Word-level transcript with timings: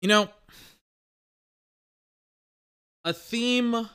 You 0.00 0.08
know, 0.08 0.28
a 3.04 3.12
theme 3.12 3.88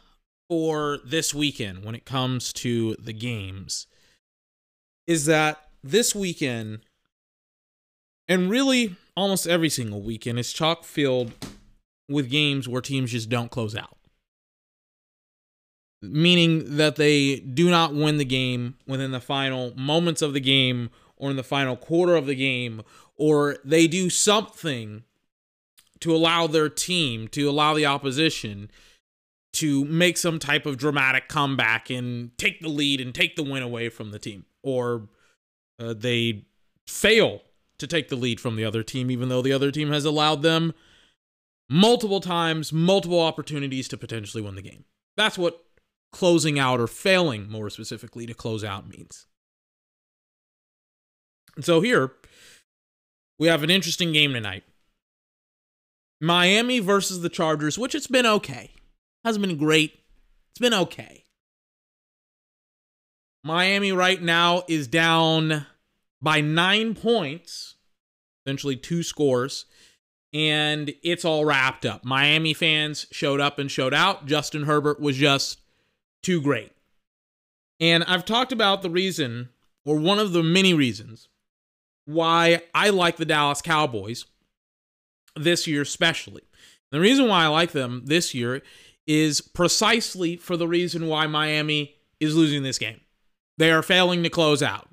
for 0.49 0.99
this 1.05 1.33
weekend 1.33 1.85
when 1.85 1.95
it 1.95 2.05
comes 2.05 2.51
to 2.53 2.95
the 2.95 3.13
games 3.13 3.87
is 5.07 5.25
that 5.25 5.61
this 5.81 6.13
weekend, 6.13 6.79
and 8.27 8.49
really 8.49 8.97
almost 9.15 9.47
every 9.47 9.69
single 9.69 10.01
weekend, 10.01 10.39
is 10.39 10.51
chock 10.51 10.83
filled 10.83 11.31
with 12.09 12.29
games 12.29 12.67
where 12.67 12.81
teams 12.81 13.11
just 13.11 13.29
don't 13.29 13.51
close 13.51 13.75
out. 13.75 13.97
Meaning 16.01 16.75
that 16.75 16.97
they 16.97 17.37
do 17.37 17.69
not 17.69 17.93
win 17.93 18.17
the 18.17 18.25
game 18.25 18.75
within 18.85 19.11
the 19.11 19.21
final 19.21 19.73
moments 19.77 20.21
of 20.21 20.33
the 20.33 20.41
game 20.41 20.89
or 21.15 21.29
in 21.29 21.37
the 21.37 21.43
final 21.43 21.77
quarter 21.77 22.17
of 22.17 22.25
the 22.25 22.35
game, 22.35 22.81
or 23.15 23.57
they 23.63 23.87
do 23.87 24.09
something 24.09 25.03
to 26.03 26.13
allow 26.13 26.47
their 26.47 26.67
team, 26.67 27.29
to 27.29 27.49
allow 27.49 27.73
the 27.73 27.85
opposition 27.85 28.69
to 29.53 29.85
make 29.85 30.17
some 30.17 30.37
type 30.37 30.65
of 30.65 30.77
dramatic 30.77 31.29
comeback 31.29 31.89
and 31.89 32.37
take 32.37 32.59
the 32.59 32.67
lead 32.67 32.99
and 32.99 33.15
take 33.15 33.37
the 33.37 33.43
win 33.43 33.63
away 33.63 33.87
from 33.87 34.11
the 34.11 34.19
team. 34.19 34.43
Or 34.63 35.07
uh, 35.79 35.93
they 35.93 36.43
fail 36.87 37.41
to 37.77 37.87
take 37.87 38.09
the 38.09 38.17
lead 38.17 38.41
from 38.41 38.57
the 38.57 38.65
other 38.65 38.83
team, 38.83 39.09
even 39.09 39.29
though 39.29 39.41
the 39.41 39.53
other 39.53 39.71
team 39.71 39.91
has 39.91 40.03
allowed 40.03 40.41
them 40.41 40.73
multiple 41.69 42.19
times, 42.19 42.73
multiple 42.73 43.21
opportunities 43.21 43.87
to 43.87 43.97
potentially 43.97 44.43
win 44.43 44.55
the 44.55 44.61
game. 44.61 44.83
That's 45.15 45.37
what 45.37 45.63
closing 46.11 46.59
out 46.59 46.81
or 46.81 46.87
failing, 46.87 47.49
more 47.49 47.69
specifically, 47.69 48.25
to 48.25 48.33
close 48.33 48.61
out 48.61 48.89
means. 48.89 49.25
And 51.55 51.63
so 51.63 51.79
here, 51.79 52.11
we 53.39 53.47
have 53.47 53.63
an 53.63 53.69
interesting 53.69 54.11
game 54.11 54.33
tonight. 54.33 54.63
Miami 56.23 56.79
versus 56.79 57.19
the 57.19 57.27
Chargers, 57.27 57.77
which 57.77 57.93
it's 57.93 58.07
been 58.07 58.25
okay. 58.25 58.71
Hasn't 59.25 59.45
been 59.45 59.57
great. 59.57 59.99
It's 60.51 60.59
been 60.59 60.73
okay. 60.73 61.25
Miami 63.43 63.91
right 63.91 64.21
now 64.21 64.63
is 64.69 64.87
down 64.87 65.65
by 66.21 66.39
nine 66.39 66.95
points, 66.95 67.75
essentially 68.45 68.77
two 68.77 69.03
scores, 69.03 69.65
and 70.33 70.93
it's 71.03 71.25
all 71.25 71.43
wrapped 71.43 71.85
up. 71.85 72.05
Miami 72.05 72.53
fans 72.53 73.05
showed 73.11 73.41
up 73.41 73.59
and 73.59 73.69
showed 73.69 73.93
out. 73.93 74.25
Justin 74.25 74.63
Herbert 74.63 75.01
was 75.01 75.17
just 75.17 75.59
too 76.21 76.41
great. 76.41 76.71
And 77.81 78.01
I've 78.05 78.23
talked 78.23 78.53
about 78.53 78.81
the 78.81 78.89
reason, 78.89 79.49
or 79.83 79.97
one 79.97 80.19
of 80.19 80.31
the 80.31 80.41
many 80.41 80.73
reasons, 80.73 81.27
why 82.05 82.61
I 82.73 82.91
like 82.91 83.17
the 83.17 83.25
Dallas 83.25 83.61
Cowboys 83.61 84.23
this 85.35 85.67
year, 85.67 85.81
especially. 85.81 86.43
The 86.91 86.99
reason 86.99 87.27
why 87.27 87.43
I 87.43 87.47
like 87.47 87.71
them 87.71 88.03
this 88.05 88.33
year 88.33 88.61
is 89.07 89.41
precisely 89.41 90.37
for 90.37 90.55
the 90.55 90.67
reason 90.67 91.07
why 91.07 91.27
Miami 91.27 91.95
is 92.19 92.35
losing 92.35 92.63
this 92.63 92.77
game. 92.77 93.01
They 93.57 93.71
are 93.71 93.81
failing 93.81 94.23
to 94.23 94.29
close 94.29 94.63
out. 94.63 94.89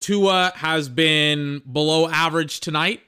Tua 0.00 0.52
has 0.56 0.88
been 0.88 1.62
below 1.70 2.08
average 2.08 2.60
tonight 2.60 3.00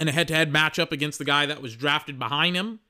in 0.00 0.08
a 0.08 0.12
head 0.12 0.28
to 0.28 0.34
head 0.34 0.52
matchup 0.52 0.92
against 0.92 1.18
the 1.18 1.24
guy 1.24 1.46
that 1.46 1.62
was 1.62 1.76
drafted 1.76 2.18
behind 2.18 2.56
him 2.56 2.80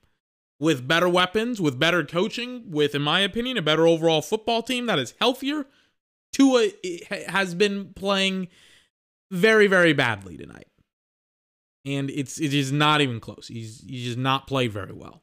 with 0.59 0.89
better 0.89 1.09
weapons, 1.09 1.61
with 1.61 1.79
better 1.79 2.05
coaching, 2.05 2.71
with, 2.71 2.95
in 2.95 3.03
my 3.03 3.21
opinion, 3.21 3.57
a 3.57 3.63
better 3.63 3.87
overall 3.87 4.23
football 4.23 4.63
team 4.63 4.87
that 4.87 4.99
is 4.99 5.15
healthier. 5.21 5.67
Tua 6.33 6.69
has 7.29 7.55
been 7.55 7.93
playing 7.95 8.49
very, 9.31 9.67
very 9.67 9.93
badly 9.93 10.37
tonight 10.37 10.69
and 11.97 12.11
it's 12.11 12.41
it 12.41 12.53
is 12.55 12.71
not 12.73 13.01
even 13.01 13.21
close. 13.21 13.49
He's 13.49 13.85
he 13.87 14.05
does 14.05 14.17
not 14.17 14.47
play 14.47 14.67
very 14.67 14.93
well. 14.93 15.23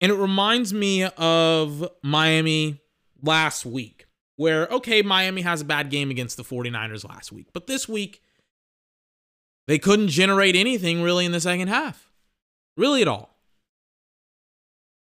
And 0.00 0.10
it 0.10 0.16
reminds 0.16 0.74
me 0.74 1.04
of 1.04 1.88
Miami 2.02 2.80
last 3.22 3.64
week, 3.64 4.06
where, 4.34 4.66
okay, 4.66 5.00
Miami 5.00 5.42
has 5.42 5.60
a 5.60 5.64
bad 5.64 5.90
game 5.90 6.10
against 6.10 6.36
the 6.36 6.42
49ers 6.42 7.08
last 7.08 7.30
week, 7.30 7.46
but 7.52 7.68
this 7.68 7.88
week, 7.88 8.20
they 9.68 9.78
couldn't 9.78 10.08
generate 10.08 10.56
anything 10.56 11.02
really 11.02 11.24
in 11.24 11.30
the 11.30 11.40
second 11.40 11.68
half. 11.68 12.10
Really 12.76 13.00
at 13.00 13.06
all. 13.06 13.38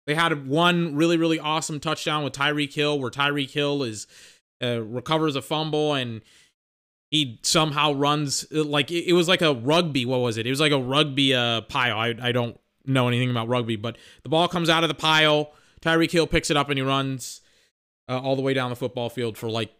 They 0.06 0.14
had 0.14 0.46
one 0.46 0.94
really, 0.94 1.16
really 1.16 1.38
awesome 1.38 1.80
touchdown 1.80 2.22
with 2.22 2.34
Tyreek 2.34 2.74
Hill, 2.74 3.00
where 3.00 3.10
Tyreek 3.10 3.50
Hill 3.50 3.82
is 3.84 4.06
uh, 4.62 4.82
recovers 4.82 5.36
a 5.36 5.42
fumble 5.42 5.94
and 5.94 6.20
he 7.12 7.38
somehow 7.42 7.92
runs 7.92 8.50
like 8.50 8.90
it 8.90 9.12
was 9.12 9.28
like 9.28 9.42
a 9.42 9.52
rugby. 9.52 10.06
What 10.06 10.20
was 10.20 10.38
it? 10.38 10.46
It 10.46 10.50
was 10.50 10.60
like 10.60 10.72
a 10.72 10.78
rugby 10.78 11.34
uh, 11.34 11.60
pile. 11.60 11.98
I, 11.98 12.14
I 12.20 12.32
don't 12.32 12.58
know 12.86 13.06
anything 13.06 13.30
about 13.30 13.48
rugby, 13.48 13.76
but 13.76 13.98
the 14.22 14.30
ball 14.30 14.48
comes 14.48 14.70
out 14.70 14.82
of 14.82 14.88
the 14.88 14.94
pile. 14.94 15.52
Tyreek 15.82 16.10
Hill 16.10 16.26
picks 16.26 16.50
it 16.50 16.56
up 16.56 16.70
and 16.70 16.78
he 16.78 16.82
runs 16.82 17.42
uh, 18.08 18.18
all 18.18 18.34
the 18.34 18.40
way 18.40 18.54
down 18.54 18.70
the 18.70 18.76
football 18.76 19.10
field 19.10 19.36
for 19.36 19.50
like 19.50 19.70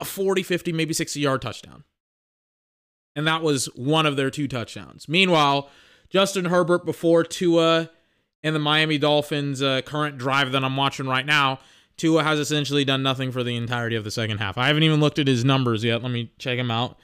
a 0.00 0.04
40, 0.04 0.42
50, 0.42 0.72
maybe 0.72 0.92
60 0.92 1.20
yard 1.20 1.42
touchdown. 1.42 1.84
And 3.14 3.24
that 3.28 3.40
was 3.40 3.66
one 3.76 4.04
of 4.04 4.16
their 4.16 4.28
two 4.28 4.48
touchdowns. 4.48 5.08
Meanwhile, 5.08 5.70
Justin 6.10 6.46
Herbert 6.46 6.84
before 6.84 7.22
Tua 7.22 7.88
and 8.42 8.52
the 8.52 8.60
Miami 8.60 8.98
Dolphins' 8.98 9.62
uh, 9.62 9.82
current 9.82 10.18
drive 10.18 10.50
that 10.52 10.64
I'm 10.64 10.76
watching 10.76 11.06
right 11.06 11.24
now 11.24 11.60
Tua 11.96 12.22
has 12.22 12.38
essentially 12.38 12.84
done 12.84 13.02
nothing 13.02 13.32
for 13.32 13.42
the 13.42 13.56
entirety 13.56 13.96
of 13.96 14.04
the 14.04 14.10
second 14.10 14.38
half. 14.38 14.58
I 14.58 14.66
haven't 14.66 14.82
even 14.82 15.00
looked 15.00 15.18
at 15.18 15.26
his 15.26 15.44
numbers 15.44 15.82
yet. 15.82 16.02
Let 16.02 16.12
me 16.12 16.32
check 16.38 16.58
him 16.58 16.70
out. 16.70 16.98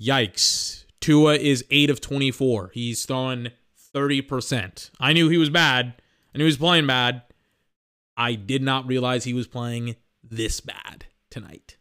Yikes. 0.00 0.84
Tua 1.00 1.34
is 1.34 1.64
8 1.70 1.90
of 1.90 2.00
24. 2.00 2.70
He's 2.72 3.04
throwing 3.04 3.50
30%. 3.94 4.90
I 4.98 5.12
knew 5.12 5.28
he 5.28 5.38
was 5.38 5.50
bad. 5.50 5.94
I 6.34 6.38
knew 6.38 6.44
he 6.44 6.48
was 6.48 6.56
playing 6.56 6.86
bad. 6.86 7.22
I 8.16 8.34
did 8.34 8.62
not 8.62 8.86
realize 8.86 9.24
he 9.24 9.34
was 9.34 9.46
playing 9.46 9.96
this 10.22 10.60
bad 10.60 11.06
tonight. 11.30 11.76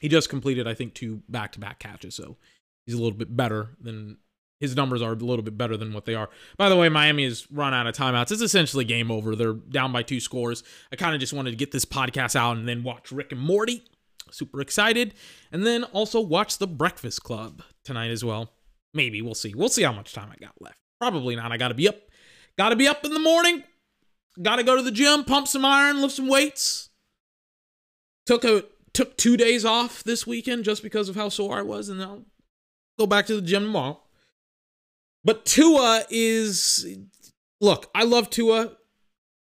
He 0.00 0.08
just 0.08 0.28
completed, 0.28 0.66
I 0.66 0.74
think, 0.74 0.94
two 0.94 1.22
back 1.28 1.52
to 1.52 1.60
back 1.60 1.78
catches, 1.78 2.14
so 2.14 2.36
he's 2.84 2.94
a 2.94 2.98
little 2.98 3.18
bit 3.18 3.36
better 3.36 3.70
than 3.80 4.18
his 4.60 4.76
numbers 4.76 5.02
are 5.02 5.12
a 5.12 5.16
little 5.16 5.42
bit 5.42 5.58
better 5.58 5.76
than 5.76 5.92
what 5.92 6.04
they 6.04 6.14
are. 6.14 6.30
By 6.56 6.68
the 6.68 6.76
way, 6.76 6.88
Miami 6.88 7.24
has 7.24 7.50
run 7.50 7.74
out 7.74 7.86
of 7.86 7.94
timeouts. 7.94 8.32
It's 8.32 8.40
essentially 8.40 8.84
game 8.84 9.10
over. 9.10 9.34
They're 9.36 9.52
down 9.52 9.92
by 9.92 10.02
two 10.02 10.20
scores. 10.20 10.62
I 10.92 10.96
kind 10.96 11.14
of 11.14 11.20
just 11.20 11.32
wanted 11.32 11.50
to 11.50 11.56
get 11.56 11.72
this 11.72 11.84
podcast 11.84 12.36
out 12.36 12.56
and 12.56 12.68
then 12.68 12.82
watch 12.82 13.12
Rick 13.12 13.32
and 13.32 13.40
Morty. 13.40 13.84
Super 14.30 14.60
excited. 14.60 15.14
And 15.52 15.66
then 15.66 15.84
also 15.84 16.20
watch 16.20 16.58
The 16.58 16.66
Breakfast 16.66 17.22
Club 17.22 17.62
tonight 17.84 18.10
as 18.10 18.24
well. 18.24 18.52
Maybe 18.94 19.20
we'll 19.22 19.34
see. 19.34 19.54
We'll 19.54 19.68
see 19.68 19.82
how 19.82 19.92
much 19.92 20.12
time 20.12 20.30
I 20.32 20.36
got 20.36 20.54
left. 20.60 20.78
Probably 21.00 21.36
not. 21.36 21.52
I 21.52 21.56
got 21.56 21.68
to 21.68 21.74
be 21.74 21.88
up. 21.88 21.96
Got 22.56 22.70
to 22.70 22.76
be 22.76 22.86
up 22.86 23.04
in 23.04 23.12
the 23.12 23.20
morning. 23.20 23.64
Got 24.40 24.56
to 24.56 24.62
go 24.62 24.76
to 24.76 24.82
the 24.82 24.90
gym, 24.90 25.24
pump 25.24 25.48
some 25.48 25.64
iron, 25.64 26.00
lift 26.00 26.14
some 26.14 26.28
weights. 26.28 26.90
Took 28.26 28.44
a 28.44 28.64
took 28.92 29.16
2 29.16 29.36
days 29.36 29.64
off 29.64 30.04
this 30.04 30.26
weekend 30.26 30.64
just 30.64 30.82
because 30.82 31.08
of 31.08 31.16
how 31.16 31.28
sore 31.28 31.58
I 31.58 31.62
was 31.62 31.88
and 31.88 32.00
I'll 32.00 32.24
go 32.98 33.06
back 33.06 33.26
to 33.26 33.36
the 33.36 33.42
gym 33.42 33.64
tomorrow. 33.64 34.00
But 35.24 35.44
Tua 35.46 36.04
is 36.10 36.86
look, 37.60 37.90
I 37.94 38.04
love 38.04 38.30
Tua. 38.30 38.76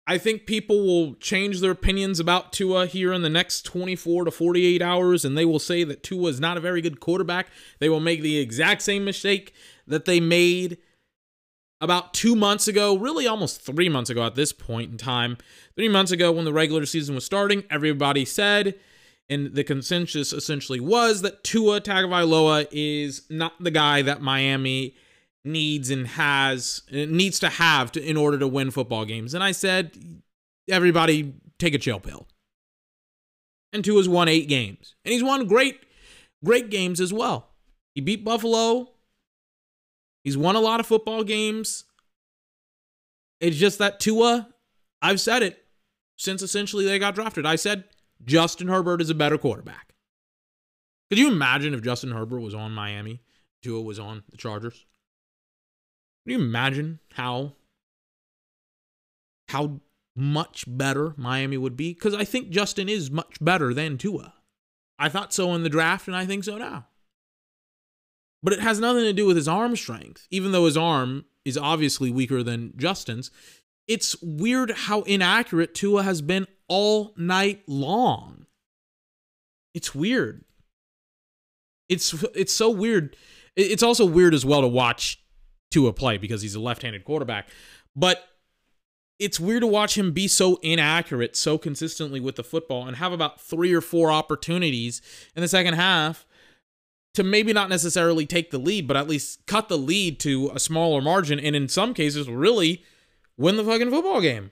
I 0.08 0.18
think 0.18 0.46
people 0.46 0.86
will 0.86 1.14
change 1.14 1.60
their 1.60 1.72
opinions 1.72 2.20
about 2.20 2.52
Tua 2.52 2.86
here 2.86 3.12
in 3.12 3.22
the 3.22 3.28
next 3.28 3.62
24 3.62 4.26
to 4.26 4.30
48 4.30 4.80
hours, 4.80 5.24
and 5.24 5.36
they 5.36 5.44
will 5.44 5.58
say 5.58 5.82
that 5.82 6.04
Tua 6.04 6.30
is 6.30 6.38
not 6.38 6.56
a 6.56 6.60
very 6.60 6.80
good 6.80 7.00
quarterback. 7.00 7.48
They 7.80 7.88
will 7.88 7.98
make 7.98 8.22
the 8.22 8.38
exact 8.38 8.82
same 8.82 9.04
mistake 9.04 9.52
that 9.88 10.04
they 10.04 10.20
made 10.20 10.78
about 11.80 12.14
two 12.14 12.36
months 12.36 12.68
ago, 12.68 12.96
really 12.96 13.26
almost 13.26 13.62
three 13.62 13.88
months 13.88 14.08
ago 14.08 14.24
at 14.24 14.36
this 14.36 14.52
point 14.52 14.92
in 14.92 14.96
time. 14.96 15.38
Three 15.74 15.88
months 15.88 16.12
ago, 16.12 16.30
when 16.30 16.44
the 16.44 16.52
regular 16.52 16.86
season 16.86 17.16
was 17.16 17.24
starting, 17.24 17.64
everybody 17.68 18.24
said, 18.24 18.76
and 19.28 19.54
the 19.54 19.64
consensus 19.64 20.32
essentially 20.32 20.78
was 20.78 21.22
that 21.22 21.42
Tua 21.42 21.80
Tagovailoa 21.80 22.68
is 22.70 23.22
not 23.28 23.54
the 23.58 23.72
guy 23.72 24.02
that 24.02 24.22
Miami 24.22 24.94
needs 25.46 25.90
and 25.90 26.06
has 26.06 26.82
uh, 26.92 27.06
needs 27.08 27.38
to 27.40 27.48
have 27.48 27.92
to, 27.92 28.02
in 28.02 28.16
order 28.16 28.38
to 28.38 28.48
win 28.48 28.70
football 28.70 29.04
games. 29.04 29.34
And 29.34 29.42
I 29.42 29.52
said, 29.52 30.22
everybody 30.68 31.34
take 31.58 31.74
a 31.74 31.78
chill 31.78 32.00
pill. 32.00 32.26
And 33.72 33.84
Tua 33.84 33.98
has 33.98 34.08
won 34.08 34.28
eight 34.28 34.48
games, 34.48 34.94
and 35.04 35.12
he's 35.12 35.24
won 35.24 35.46
great, 35.46 35.80
great 36.44 36.70
games 36.70 37.00
as 37.00 37.12
well. 37.12 37.50
He 37.94 38.00
beat 38.00 38.24
Buffalo. 38.24 38.90
He's 40.24 40.36
won 40.36 40.56
a 40.56 40.60
lot 40.60 40.80
of 40.80 40.86
football 40.86 41.24
games. 41.24 41.84
It's 43.40 43.56
just 43.56 43.78
that 43.78 44.00
Tua, 44.00 44.48
I've 45.02 45.20
said 45.20 45.42
it 45.42 45.64
since 46.16 46.42
essentially 46.42 46.84
they 46.84 46.98
got 46.98 47.14
drafted. 47.14 47.44
I 47.44 47.56
said 47.56 47.84
Justin 48.24 48.68
Herbert 48.68 49.02
is 49.02 49.10
a 49.10 49.14
better 49.14 49.38
quarterback. 49.38 49.94
Could 51.10 51.18
you 51.18 51.28
imagine 51.28 51.74
if 51.74 51.82
Justin 51.82 52.12
Herbert 52.12 52.40
was 52.40 52.54
on 52.54 52.72
Miami, 52.72 53.20
Tua 53.62 53.82
was 53.82 53.98
on 53.98 54.24
the 54.30 54.36
Chargers? 54.36 54.86
Can 56.26 56.40
you 56.40 56.44
imagine 56.44 56.98
how 57.12 57.52
how 59.48 59.80
much 60.16 60.64
better 60.66 61.14
Miami 61.16 61.56
would 61.56 61.76
be? 61.76 61.94
Because 61.94 62.14
I 62.14 62.24
think 62.24 62.50
Justin 62.50 62.88
is 62.88 63.12
much 63.12 63.36
better 63.40 63.72
than 63.72 63.96
Tua. 63.96 64.34
I 64.98 65.08
thought 65.08 65.32
so 65.32 65.54
in 65.54 65.62
the 65.62 65.68
draft, 65.68 66.08
and 66.08 66.16
I 66.16 66.26
think 66.26 66.42
so 66.42 66.58
now. 66.58 66.88
But 68.42 68.54
it 68.54 68.60
has 68.60 68.80
nothing 68.80 69.04
to 69.04 69.12
do 69.12 69.24
with 69.24 69.36
his 69.36 69.46
arm 69.46 69.76
strength, 69.76 70.26
even 70.32 70.50
though 70.50 70.64
his 70.64 70.76
arm 70.76 71.26
is 71.44 71.56
obviously 71.56 72.10
weaker 72.10 72.42
than 72.42 72.72
Justin's. 72.76 73.30
It's 73.86 74.20
weird 74.20 74.72
how 74.72 75.02
inaccurate 75.02 75.76
Tua 75.76 76.02
has 76.02 76.22
been 76.22 76.48
all 76.66 77.14
night 77.16 77.62
long. 77.68 78.46
It's 79.74 79.94
weird. 79.94 80.44
It's 81.88 82.12
it's 82.34 82.52
so 82.52 82.68
weird. 82.68 83.16
It's 83.54 83.84
also 83.84 84.04
weird 84.04 84.34
as 84.34 84.44
well 84.44 84.62
to 84.62 84.68
watch 84.68 85.22
Tua 85.70 85.92
play 85.92 86.18
because 86.18 86.42
he's 86.42 86.54
a 86.54 86.60
left-handed 86.60 87.04
quarterback. 87.04 87.48
But 87.94 88.28
it's 89.18 89.40
weird 89.40 89.62
to 89.62 89.66
watch 89.66 89.96
him 89.96 90.12
be 90.12 90.28
so 90.28 90.58
inaccurate 90.62 91.36
so 91.36 91.56
consistently 91.56 92.20
with 92.20 92.36
the 92.36 92.44
football 92.44 92.86
and 92.86 92.96
have 92.96 93.12
about 93.12 93.40
three 93.40 93.72
or 93.72 93.80
four 93.80 94.10
opportunities 94.10 95.00
in 95.34 95.42
the 95.42 95.48
second 95.48 95.74
half 95.74 96.26
to 97.14 97.22
maybe 97.22 97.54
not 97.54 97.70
necessarily 97.70 98.26
take 98.26 98.50
the 98.50 98.58
lead, 98.58 98.86
but 98.86 98.96
at 98.96 99.08
least 99.08 99.46
cut 99.46 99.70
the 99.70 99.78
lead 99.78 100.20
to 100.20 100.50
a 100.54 100.58
smaller 100.58 101.00
margin, 101.00 101.40
and 101.40 101.56
in 101.56 101.66
some 101.66 101.94
cases, 101.94 102.28
really 102.28 102.84
win 103.38 103.56
the 103.56 103.64
fucking 103.64 103.90
football 103.90 104.20
game. 104.20 104.50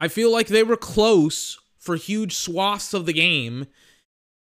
I 0.00 0.08
feel 0.08 0.32
like 0.32 0.46
they 0.46 0.62
were 0.62 0.78
close 0.78 1.58
for 1.78 1.96
huge 1.96 2.34
swaths 2.34 2.94
of 2.94 3.04
the 3.04 3.12
game, 3.12 3.66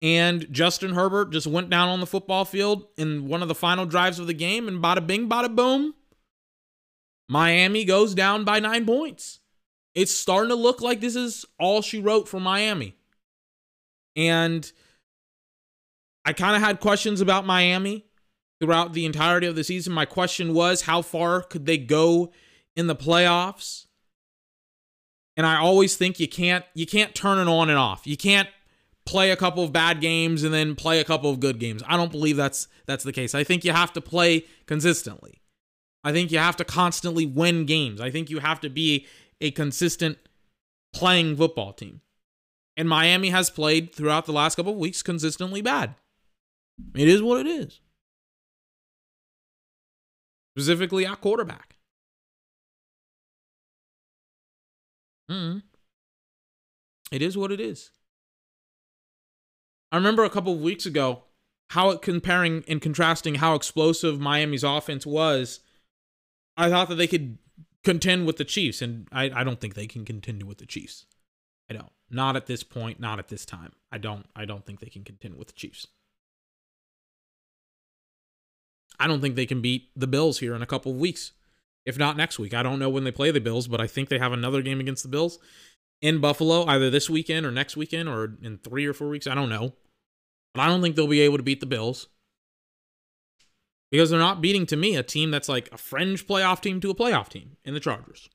and 0.00 0.46
Justin 0.52 0.94
Herbert 0.94 1.32
just 1.32 1.46
went 1.46 1.70
down 1.70 1.88
on 1.88 2.00
the 2.00 2.06
football 2.06 2.44
field 2.44 2.86
in 2.96 3.26
one 3.26 3.42
of 3.42 3.48
the 3.48 3.54
final 3.54 3.84
drives 3.84 4.18
of 4.18 4.26
the 4.26 4.34
game, 4.34 4.68
and 4.68 4.82
bada 4.82 5.04
bing, 5.06 5.28
bada 5.28 5.54
boom. 5.54 5.94
Miami 7.28 7.84
goes 7.84 8.14
down 8.14 8.44
by 8.44 8.60
nine 8.60 8.86
points. 8.86 9.40
It's 9.94 10.14
starting 10.14 10.50
to 10.50 10.54
look 10.54 10.80
like 10.80 11.00
this 11.00 11.16
is 11.16 11.44
all 11.58 11.82
she 11.82 12.00
wrote 12.00 12.28
for 12.28 12.40
Miami. 12.40 12.94
And 14.16 14.70
I 16.24 16.32
kind 16.32 16.56
of 16.56 16.62
had 16.62 16.80
questions 16.80 17.20
about 17.20 17.44
Miami 17.44 18.06
throughout 18.60 18.92
the 18.92 19.04
entirety 19.04 19.46
of 19.46 19.56
the 19.56 19.64
season. 19.64 19.92
My 19.92 20.04
question 20.04 20.54
was 20.54 20.82
how 20.82 21.02
far 21.02 21.42
could 21.42 21.66
they 21.66 21.78
go 21.78 22.32
in 22.76 22.86
the 22.86 22.96
playoffs? 22.96 23.86
And 25.36 25.46
I 25.46 25.56
always 25.56 25.96
think 25.96 26.18
you 26.18 26.28
can't 26.28 26.64
you 26.74 26.86
can't 26.86 27.14
turn 27.14 27.38
it 27.38 27.50
on 27.50 27.68
and 27.70 27.78
off. 27.78 28.06
You 28.06 28.16
can't 28.16 28.48
play 29.08 29.30
a 29.30 29.36
couple 29.36 29.64
of 29.64 29.72
bad 29.72 30.02
games 30.02 30.42
and 30.42 30.52
then 30.52 30.74
play 30.74 31.00
a 31.00 31.04
couple 31.04 31.30
of 31.30 31.40
good 31.40 31.58
games. 31.58 31.82
I 31.86 31.96
don't 31.96 32.12
believe 32.12 32.36
that's 32.36 32.68
that's 32.84 33.04
the 33.04 33.12
case. 33.12 33.34
I 33.34 33.42
think 33.42 33.64
you 33.64 33.72
have 33.72 33.90
to 33.94 34.02
play 34.02 34.44
consistently. 34.66 35.40
I 36.04 36.12
think 36.12 36.30
you 36.30 36.38
have 36.38 36.56
to 36.56 36.64
constantly 36.64 37.24
win 37.24 37.64
games. 37.64 38.02
I 38.02 38.10
think 38.10 38.28
you 38.28 38.40
have 38.40 38.60
to 38.60 38.68
be 38.68 39.06
a 39.40 39.50
consistent 39.50 40.18
playing 40.92 41.36
football 41.36 41.72
team. 41.72 42.02
And 42.76 42.86
Miami 42.86 43.30
has 43.30 43.48
played 43.48 43.94
throughout 43.94 44.26
the 44.26 44.32
last 44.32 44.56
couple 44.56 44.72
of 44.72 44.78
weeks 44.78 45.02
consistently 45.02 45.62
bad. 45.62 45.94
It 46.94 47.08
is 47.08 47.22
what 47.22 47.40
it 47.40 47.46
is. 47.46 47.80
Specifically 50.54 51.06
at 51.06 51.20
quarterback. 51.22 51.76
Mm. 55.30 55.62
It 57.10 57.22
is 57.22 57.38
what 57.38 57.50
it 57.50 57.60
is. 57.60 57.90
I 59.90 59.96
remember 59.96 60.24
a 60.24 60.30
couple 60.30 60.52
of 60.52 60.60
weeks 60.60 60.86
ago 60.86 61.24
how 61.70 61.90
it 61.90 62.02
comparing 62.02 62.64
and 62.66 62.80
contrasting 62.80 63.36
how 63.36 63.54
explosive 63.54 64.20
Miami's 64.20 64.64
offense 64.64 65.06
was. 65.06 65.60
I 66.56 66.68
thought 66.70 66.88
that 66.88 66.96
they 66.96 67.06
could 67.06 67.38
contend 67.84 68.26
with 68.26 68.36
the 68.36 68.44
Chiefs, 68.44 68.82
and 68.82 69.06
I, 69.12 69.30
I 69.34 69.44
don't 69.44 69.60
think 69.60 69.74
they 69.74 69.86
can 69.86 70.04
contend 70.04 70.42
with 70.44 70.58
the 70.58 70.66
Chiefs. 70.66 71.06
I 71.70 71.74
don't. 71.74 71.90
Not 72.10 72.36
at 72.36 72.46
this 72.46 72.62
point, 72.62 73.00
not 73.00 73.18
at 73.18 73.28
this 73.28 73.44
time. 73.44 73.72
I 73.92 73.98
don't 73.98 74.26
I 74.34 74.44
don't 74.44 74.64
think 74.64 74.80
they 74.80 74.88
can 74.88 75.04
contend 75.04 75.36
with 75.36 75.48
the 75.48 75.54
Chiefs. 75.54 75.86
I 78.98 79.06
don't 79.06 79.20
think 79.20 79.36
they 79.36 79.46
can 79.46 79.60
beat 79.60 79.90
the 79.94 80.06
Bills 80.06 80.38
here 80.38 80.54
in 80.54 80.62
a 80.62 80.66
couple 80.66 80.92
of 80.92 80.98
weeks. 80.98 81.32
If 81.84 81.96
not 81.96 82.16
next 82.16 82.38
week. 82.38 82.52
I 82.52 82.62
don't 82.62 82.78
know 82.78 82.90
when 82.90 83.04
they 83.04 83.12
play 83.12 83.30
the 83.30 83.40
Bills, 83.40 83.68
but 83.68 83.80
I 83.80 83.86
think 83.86 84.08
they 84.08 84.18
have 84.18 84.32
another 84.32 84.60
game 84.60 84.80
against 84.80 85.02
the 85.02 85.08
Bills 85.08 85.38
in 86.00 86.20
Buffalo 86.20 86.64
either 86.66 86.90
this 86.90 87.10
weekend 87.10 87.44
or 87.44 87.50
next 87.50 87.76
weekend 87.76 88.08
or 88.08 88.36
in 88.42 88.58
3 88.58 88.86
or 88.86 88.92
4 88.92 89.08
weeks, 89.08 89.26
I 89.26 89.34
don't 89.34 89.48
know. 89.48 89.74
But 90.54 90.62
I 90.62 90.66
don't 90.66 90.82
think 90.82 90.96
they'll 90.96 91.06
be 91.06 91.20
able 91.20 91.36
to 91.36 91.42
beat 91.42 91.60
the 91.60 91.66
Bills. 91.66 92.08
Because 93.90 94.10
they're 94.10 94.18
not 94.18 94.42
beating 94.42 94.66
to 94.66 94.76
me 94.76 94.96
a 94.96 95.02
team 95.02 95.30
that's 95.30 95.48
like 95.48 95.70
a 95.72 95.78
fringe 95.78 96.26
playoff 96.26 96.60
team 96.60 96.80
to 96.80 96.90
a 96.90 96.94
playoff 96.94 97.28
team 97.28 97.56
in 97.64 97.74
the 97.74 97.80
Chargers. 97.80 98.28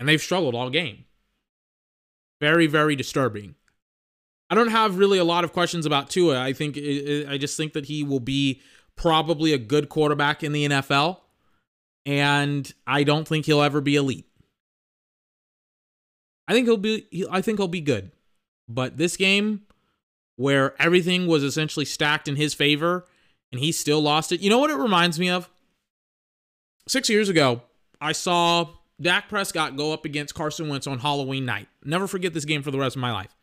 And 0.00 0.08
they've 0.08 0.20
struggled 0.20 0.54
all 0.54 0.70
game. 0.70 1.04
Very, 2.40 2.66
very 2.66 2.96
disturbing. 2.96 3.54
I 4.50 4.54
don't 4.56 4.68
have 4.68 4.98
really 4.98 5.18
a 5.18 5.24
lot 5.24 5.44
of 5.44 5.52
questions 5.52 5.86
about 5.86 6.10
Tua. 6.10 6.40
I 6.40 6.52
think 6.52 6.76
I 6.76 7.38
just 7.38 7.56
think 7.56 7.72
that 7.72 7.86
he 7.86 8.04
will 8.04 8.20
be 8.20 8.60
probably 8.96 9.52
a 9.52 9.58
good 9.58 9.88
quarterback 9.88 10.42
in 10.42 10.52
the 10.52 10.68
NFL, 10.68 11.18
and 12.04 12.70
I 12.86 13.04
don't 13.04 13.26
think 13.26 13.46
he'll 13.46 13.62
ever 13.62 13.80
be 13.80 13.96
elite. 13.96 14.26
I 16.46 16.52
think 16.52 16.66
he'll 16.66 16.76
be. 16.76 17.26
I 17.30 17.40
think 17.40 17.58
he'll 17.58 17.68
be 17.68 17.80
good, 17.80 18.12
but 18.68 18.96
this 18.96 19.16
game, 19.16 19.62
where 20.36 20.80
everything 20.80 21.26
was 21.26 21.42
essentially 21.42 21.84
stacked 21.84 22.28
in 22.28 22.36
his 22.36 22.54
favor, 22.54 23.06
and 23.50 23.60
he 23.60 23.72
still 23.72 24.00
lost 24.00 24.32
it. 24.32 24.40
You 24.40 24.50
know 24.50 24.58
what 24.58 24.70
it 24.70 24.76
reminds 24.76 25.18
me 25.18 25.30
of? 25.30 25.48
Six 26.86 27.08
years 27.08 27.28
ago, 27.28 27.62
I 28.00 28.12
saw 28.12 28.68
Dak 29.00 29.28
Prescott 29.28 29.76
go 29.76 29.92
up 29.92 30.04
against 30.04 30.34
Carson 30.34 30.68
Wentz 30.68 30.86
on 30.86 30.98
Halloween 30.98 31.46
night. 31.46 31.68
Never 31.82 32.06
forget 32.06 32.34
this 32.34 32.44
game 32.44 32.62
for 32.62 32.70
the 32.70 32.78
rest 32.78 32.96
of 32.96 33.00
my 33.00 33.12
life. 33.12 33.34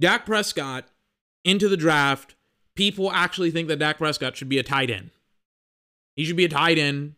Dak 0.00 0.24
Prescott 0.24 0.86
into 1.44 1.68
the 1.68 1.76
draft, 1.76 2.34
people 2.76 3.10
actually 3.10 3.50
think 3.50 3.68
that 3.68 3.78
Dak 3.78 3.98
Prescott 3.98 4.36
should 4.36 4.48
be 4.48 4.58
a 4.58 4.62
tight 4.62 4.90
end. 4.90 5.10
He 6.14 6.24
should 6.24 6.36
be 6.36 6.44
a 6.44 6.48
tight 6.48 6.78
end. 6.78 7.14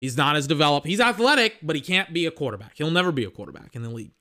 He's 0.00 0.16
not 0.16 0.36
as 0.36 0.46
developed. 0.46 0.86
He's 0.86 1.00
athletic, 1.00 1.58
but 1.62 1.76
he 1.76 1.82
can't 1.82 2.12
be 2.12 2.24
a 2.24 2.30
quarterback. 2.30 2.72
He'll 2.76 2.90
never 2.90 3.12
be 3.12 3.24
a 3.24 3.30
quarterback 3.30 3.76
in 3.76 3.82
the 3.82 3.90
league. 3.90 4.12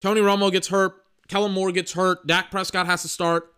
Tony 0.00 0.20
Romo 0.20 0.50
gets 0.50 0.68
hurt. 0.68 0.94
Kellen 1.28 1.52
Moore 1.52 1.72
gets 1.72 1.92
hurt. 1.92 2.26
Dak 2.26 2.50
Prescott 2.50 2.86
has 2.86 3.02
to 3.02 3.08
start. 3.08 3.52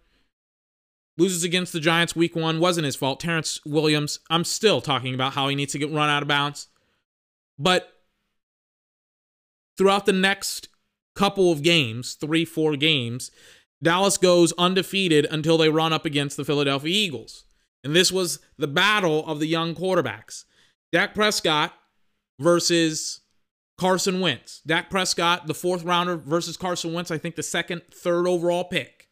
Loses 1.18 1.44
against 1.44 1.72
the 1.72 1.80
Giants 1.80 2.16
week 2.16 2.34
one. 2.34 2.58
Wasn't 2.60 2.84
his 2.84 2.96
fault. 2.96 3.20
Terrance 3.20 3.60
Williams, 3.64 4.18
I'm 4.30 4.44
still 4.44 4.80
talking 4.80 5.14
about 5.14 5.34
how 5.34 5.48
he 5.48 5.54
needs 5.54 5.72
to 5.72 5.78
get 5.78 5.92
run 5.92 6.08
out 6.08 6.22
of 6.22 6.28
bounds. 6.28 6.68
But 7.58 7.92
throughout 9.78 10.06
the 10.06 10.12
next 10.12 10.68
couple 11.14 11.52
of 11.52 11.62
games, 11.62 12.14
three, 12.14 12.44
four 12.44 12.76
games, 12.76 13.30
Dallas 13.82 14.16
goes 14.16 14.52
undefeated 14.58 15.26
until 15.30 15.58
they 15.58 15.68
run 15.68 15.92
up 15.92 16.04
against 16.04 16.36
the 16.36 16.44
Philadelphia 16.44 16.92
Eagles. 16.92 17.44
And 17.84 17.96
this 17.96 18.12
was 18.12 18.38
the 18.56 18.68
battle 18.68 19.26
of 19.26 19.40
the 19.40 19.46
young 19.46 19.74
quarterbacks. 19.74 20.44
Dak 20.92 21.14
Prescott 21.14 21.74
versus 22.38 23.21
Carson 23.78 24.20
Wentz. 24.20 24.60
Dak 24.66 24.90
Prescott, 24.90 25.46
the 25.46 25.54
fourth 25.54 25.84
rounder 25.84 26.16
versus 26.16 26.56
Carson 26.56 26.92
Wentz, 26.92 27.10
I 27.10 27.18
think 27.18 27.36
the 27.36 27.42
second, 27.42 27.82
third 27.92 28.26
overall 28.26 28.64
pick. 28.64 29.08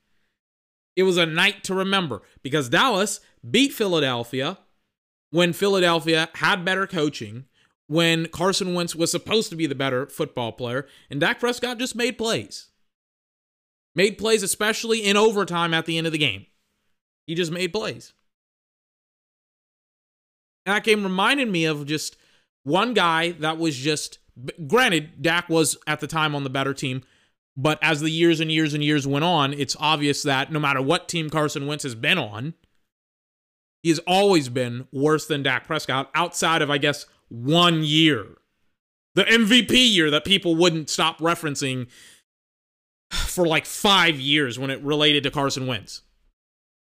It 0.96 1.04
was 1.04 1.16
a 1.16 1.26
night 1.26 1.64
to 1.64 1.74
remember 1.74 2.22
because 2.42 2.68
Dallas 2.68 3.20
beat 3.48 3.72
Philadelphia 3.72 4.58
when 5.30 5.52
Philadelphia 5.52 6.28
had 6.34 6.64
better 6.64 6.86
coaching 6.86 7.46
when 7.90 8.26
Carson 8.28 8.72
Wentz 8.72 8.94
was 8.94 9.10
supposed 9.10 9.50
to 9.50 9.56
be 9.56 9.66
the 9.66 9.74
better 9.74 10.06
football 10.06 10.52
player, 10.52 10.86
and 11.10 11.18
Dak 11.18 11.40
Prescott 11.40 11.76
just 11.78 11.96
made 11.96 12.16
plays. 12.16 12.68
Made 13.96 14.16
plays, 14.16 14.44
especially 14.44 15.00
in 15.00 15.16
overtime 15.16 15.74
at 15.74 15.86
the 15.86 15.98
end 15.98 16.06
of 16.06 16.12
the 16.12 16.18
game. 16.18 16.46
He 17.26 17.34
just 17.34 17.50
made 17.50 17.72
plays. 17.72 18.12
And 20.64 20.76
that 20.76 20.84
game 20.84 21.02
reminded 21.02 21.48
me 21.48 21.64
of 21.64 21.84
just 21.84 22.16
one 22.62 22.94
guy 22.94 23.32
that 23.32 23.58
was 23.58 23.76
just, 23.76 24.19
granted, 24.66 25.22
Dak 25.22 25.48
was 25.48 25.76
at 25.86 26.00
the 26.00 26.06
time 26.06 26.34
on 26.34 26.44
the 26.44 26.50
better 26.50 26.74
team, 26.74 27.02
but 27.56 27.78
as 27.82 28.00
the 28.00 28.10
years 28.10 28.40
and 28.40 28.50
years 28.50 28.74
and 28.74 28.82
years 28.82 29.06
went 29.06 29.24
on, 29.24 29.52
it's 29.52 29.76
obvious 29.78 30.22
that 30.22 30.52
no 30.52 30.58
matter 30.58 30.80
what 30.80 31.08
team 31.08 31.30
Carson 31.30 31.66
Wentz 31.66 31.82
has 31.82 31.94
been 31.94 32.18
on, 32.18 32.54
he 33.82 33.88
has 33.88 33.98
always 34.06 34.48
been 34.48 34.86
worse 34.92 35.26
than 35.26 35.42
Dak 35.42 35.66
Prescott 35.66 36.10
outside 36.14 36.62
of, 36.62 36.70
I 36.70 36.78
guess, 36.78 37.06
one 37.28 37.82
year. 37.82 38.26
The 39.14 39.24
MVP 39.24 39.72
year 39.92 40.10
that 40.10 40.24
people 40.24 40.54
wouldn't 40.54 40.88
stop 40.88 41.18
referencing 41.18 41.88
for 43.10 43.46
like 43.46 43.66
five 43.66 44.20
years 44.20 44.58
when 44.58 44.70
it 44.70 44.82
related 44.82 45.22
to 45.24 45.30
Carson 45.30 45.66
Wentz. 45.66 46.02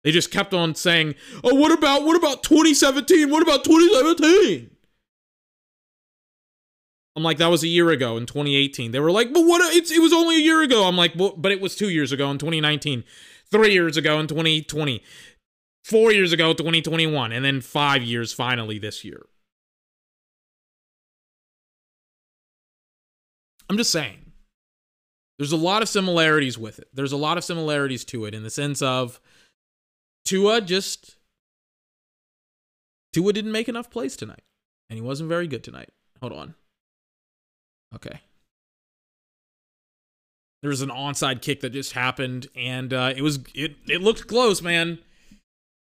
They 0.03 0.11
just 0.11 0.31
kept 0.31 0.53
on 0.53 0.75
saying, 0.75 1.15
"Oh, 1.43 1.55
what 1.55 1.71
about 1.71 2.03
what 2.03 2.17
about 2.17 2.43
2017? 2.43 3.29
What 3.29 3.41
about 3.41 3.63
2017?" 3.63 4.69
I'm 7.15 7.23
like, 7.23 7.37
that 7.37 7.47
was 7.47 7.63
a 7.63 7.67
year 7.67 7.89
ago 7.89 8.17
in 8.17 8.25
2018. 8.25 8.91
They 8.91 8.99
were 8.99 9.11
like, 9.11 9.33
but 9.33 9.41
what? 9.45 9.61
It's, 9.75 9.91
it 9.91 10.01
was 10.01 10.13
only 10.13 10.37
a 10.37 10.39
year 10.39 10.61
ago. 10.61 10.85
I'm 10.85 10.97
like, 10.97 11.15
but 11.15 11.51
it 11.51 11.61
was 11.61 11.75
two 11.75 11.89
years 11.89 12.11
ago 12.11 12.31
in 12.31 12.37
2019, 12.39 13.03
three 13.51 13.71
years 13.73 13.97
ago 13.97 14.19
in 14.19 14.27
2020, 14.27 15.03
four 15.83 16.11
years 16.11 16.33
ago 16.33 16.53
2021, 16.53 17.31
and 17.31 17.45
then 17.45 17.61
five 17.61 18.01
years 18.01 18.33
finally 18.33 18.79
this 18.79 19.03
year. 19.03 19.25
I'm 23.69 23.77
just 23.77 23.91
saying. 23.91 24.31
there's 25.37 25.51
a 25.51 25.57
lot 25.57 25.81
of 25.81 25.89
similarities 25.89 26.57
with 26.57 26.79
it. 26.79 26.87
There's 26.93 27.11
a 27.11 27.17
lot 27.17 27.37
of 27.37 27.43
similarities 27.43 28.05
to 28.05 28.25
it 28.25 28.33
in 28.33 28.43
the 28.43 28.49
sense 28.49 28.81
of 28.81 29.19
Tua 30.25 30.61
just 30.61 31.17
Tua 33.13 33.33
didn't 33.33 33.51
make 33.51 33.69
enough 33.69 33.89
plays 33.89 34.15
tonight, 34.15 34.43
and 34.89 34.97
he 34.97 35.01
wasn't 35.01 35.29
very 35.29 35.47
good 35.47 35.63
tonight. 35.63 35.89
Hold 36.21 36.33
on. 36.33 36.55
Okay. 37.95 38.19
There 40.61 40.69
was 40.69 40.81
an 40.81 40.89
onside 40.89 41.41
kick 41.41 41.59
that 41.61 41.71
just 41.71 41.91
happened, 41.91 42.47
and 42.55 42.93
uh, 42.93 43.13
it 43.15 43.21
was 43.21 43.39
it 43.53 43.75
it 43.87 44.01
looked 44.01 44.27
close, 44.27 44.61
man. 44.61 44.99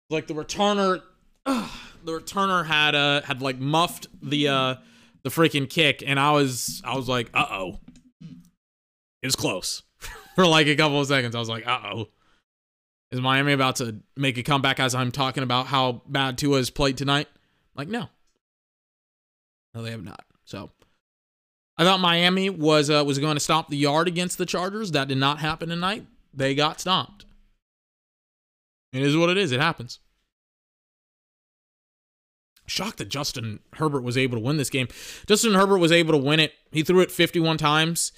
Like 0.08 0.26
the 0.26 0.34
returner, 0.34 1.02
the 1.44 1.70
returner 2.06 2.64
had 2.64 2.94
uh 2.94 3.20
had 3.22 3.42
like 3.42 3.58
muffed 3.58 4.06
the 4.22 4.48
uh 4.48 4.74
the 5.22 5.30
freaking 5.30 5.68
kick, 5.68 6.02
and 6.06 6.18
I 6.18 6.32
was 6.32 6.80
I 6.82 6.96
was 6.96 7.08
like, 7.08 7.28
uh 7.34 7.46
oh, 7.50 7.80
it 9.22 9.26
was 9.26 9.36
close 9.36 9.82
for 10.34 10.46
like 10.46 10.66
a 10.66 10.76
couple 10.76 10.98
of 10.98 11.06
seconds. 11.06 11.34
I 11.34 11.40
was 11.40 11.48
like, 11.48 11.66
uh 11.66 11.80
oh. 11.84 12.08
Is 13.10 13.20
Miami 13.20 13.52
about 13.52 13.76
to 13.76 14.00
make 14.16 14.38
a 14.38 14.42
comeback 14.42 14.80
as 14.80 14.92
I'm 14.92 15.12
talking 15.12 15.44
about 15.44 15.66
how 15.66 16.02
bad 16.08 16.36
Tua 16.36 16.56
has 16.56 16.68
played 16.70 16.96
tonight? 16.96 17.28
Like, 17.76 17.86
no. 17.86 18.08
No, 19.72 19.82
they 19.82 19.92
have 19.92 20.02
not. 20.02 20.24
So 20.44 20.70
I 21.76 21.84
thought 21.84 22.00
Miami 22.00 22.50
was 22.50 22.88
uh, 22.88 23.02
was 23.04 23.18
going 23.18 23.34
to 23.34 23.40
stop 23.40 23.68
the 23.68 23.76
yard 23.76 24.06
against 24.06 24.38
the 24.38 24.46
Chargers. 24.46 24.92
That 24.92 25.08
did 25.08 25.18
not 25.18 25.40
happen 25.40 25.68
tonight. 25.68 26.06
They 26.32 26.54
got 26.54 26.80
stomped. 26.80 27.26
It 28.92 29.02
is 29.02 29.16
what 29.16 29.30
it 29.30 29.36
is. 29.36 29.50
It 29.50 29.60
happens. 29.60 29.98
Shocked 32.66 32.98
that 32.98 33.08
Justin 33.08 33.60
Herbert 33.74 34.02
was 34.02 34.16
able 34.16 34.38
to 34.38 34.42
win 34.42 34.56
this 34.56 34.70
game. 34.70 34.88
Justin 35.26 35.54
Herbert 35.54 35.78
was 35.78 35.92
able 35.92 36.12
to 36.12 36.18
win 36.18 36.40
it. 36.40 36.52
He 36.70 36.82
threw 36.82 37.00
it 37.00 37.10
51 37.10 37.58
times. 37.58 38.12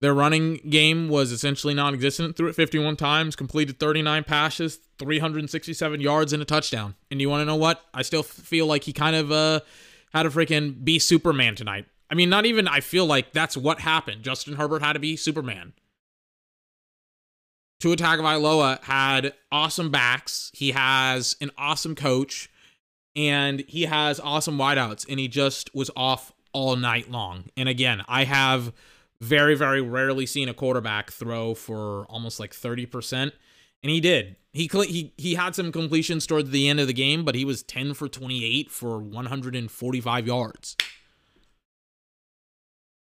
Their 0.00 0.14
running 0.14 0.56
game 0.68 1.08
was 1.08 1.30
essentially 1.30 1.74
non 1.74 1.94
existent. 1.94 2.36
Threw 2.36 2.48
it 2.48 2.54
51 2.54 2.96
times, 2.96 3.36
completed 3.36 3.78
39 3.78 4.24
passes, 4.24 4.78
367 4.98 6.00
yards, 6.00 6.32
and 6.32 6.42
a 6.42 6.46
touchdown. 6.46 6.94
And 7.10 7.20
you 7.20 7.30
want 7.30 7.42
to 7.42 7.44
know 7.44 7.56
what? 7.56 7.82
I 7.94 8.02
still 8.02 8.22
feel 8.22 8.66
like 8.66 8.84
he 8.84 8.92
kind 8.92 9.14
of 9.14 9.30
uh, 9.30 9.60
had 10.12 10.24
to 10.24 10.30
freaking 10.30 10.82
be 10.84 10.98
Superman 10.98 11.54
tonight. 11.54 11.86
I 12.10 12.14
mean, 12.14 12.28
not 12.28 12.44
even 12.46 12.66
I 12.66 12.80
feel 12.80 13.06
like 13.06 13.32
that's 13.32 13.56
what 13.56 13.80
happened. 13.80 14.22
Justin 14.22 14.54
Herbert 14.54 14.82
had 14.82 14.94
to 14.94 14.98
be 14.98 15.16
Superman. 15.16 15.74
Tua 17.78 17.96
Tagovailoa 17.96 18.82
had 18.82 19.32
awesome 19.50 19.90
backs. 19.90 20.50
He 20.52 20.72
has 20.72 21.36
an 21.40 21.50
awesome 21.56 21.94
coach, 21.94 22.50
and 23.16 23.60
he 23.66 23.82
has 23.82 24.20
awesome 24.20 24.58
wideouts, 24.58 25.06
and 25.08 25.18
he 25.18 25.28
just 25.28 25.74
was 25.74 25.90
off 25.96 26.32
all 26.52 26.76
night 26.76 27.10
long. 27.10 27.44
And 27.56 27.68
again, 27.68 28.02
I 28.06 28.24
have 28.24 28.72
very, 29.20 29.54
very 29.54 29.80
rarely 29.80 30.26
seen 30.26 30.48
a 30.48 30.54
quarterback 30.54 31.10
throw 31.10 31.54
for 31.54 32.04
almost 32.06 32.40
like 32.40 32.52
30%. 32.52 33.32
And 33.82 33.90
he 33.90 34.00
did. 34.00 34.36
He 34.52 34.68
he 34.72 35.14
he 35.16 35.34
had 35.34 35.54
some 35.54 35.72
completions 35.72 36.26
towards 36.26 36.50
the 36.50 36.68
end 36.68 36.80
of 36.80 36.86
the 36.86 36.92
game, 36.92 37.24
but 37.24 37.34
he 37.34 37.44
was 37.44 37.62
10 37.62 37.94
for 37.94 38.08
28 38.08 38.70
for 38.70 38.98
145 38.98 40.26
yards. 40.26 40.76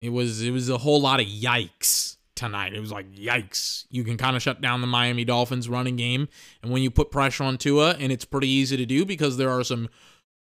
It 0.00 0.11
was 0.11 0.43
it 0.43 0.50
was 0.50 0.69
a 0.69 0.79
whole 0.79 1.00
lot 1.00 1.21
of 1.21 1.26
yikes 1.26 2.17
tonight. 2.35 2.75
It 2.75 2.81
was 2.81 2.93
like 2.93 3.12
yikes. 3.15 3.87
You 3.91 4.05
can 4.05 4.17
kind 4.17 4.37
of 4.37 4.43
shut 4.43 4.61
down 4.61 4.81
the 4.81 4.87
Miami 4.87 5.25
Dolphins 5.25 5.69
running 5.69 5.97
game, 5.97 6.29
and 6.62 6.71
when 6.71 6.83
you 6.83 6.91
put 6.91 7.11
pressure 7.11 7.45
on 7.45 7.59
Tua, 7.59 7.97
and 7.99 8.12
it's 8.12 8.25
pretty 8.25 8.49
easy 8.49 8.76
to 8.76 8.87
do 8.87 9.05
because 9.05 9.37
there 9.37 9.50
are 9.50 9.65
some 9.65 9.88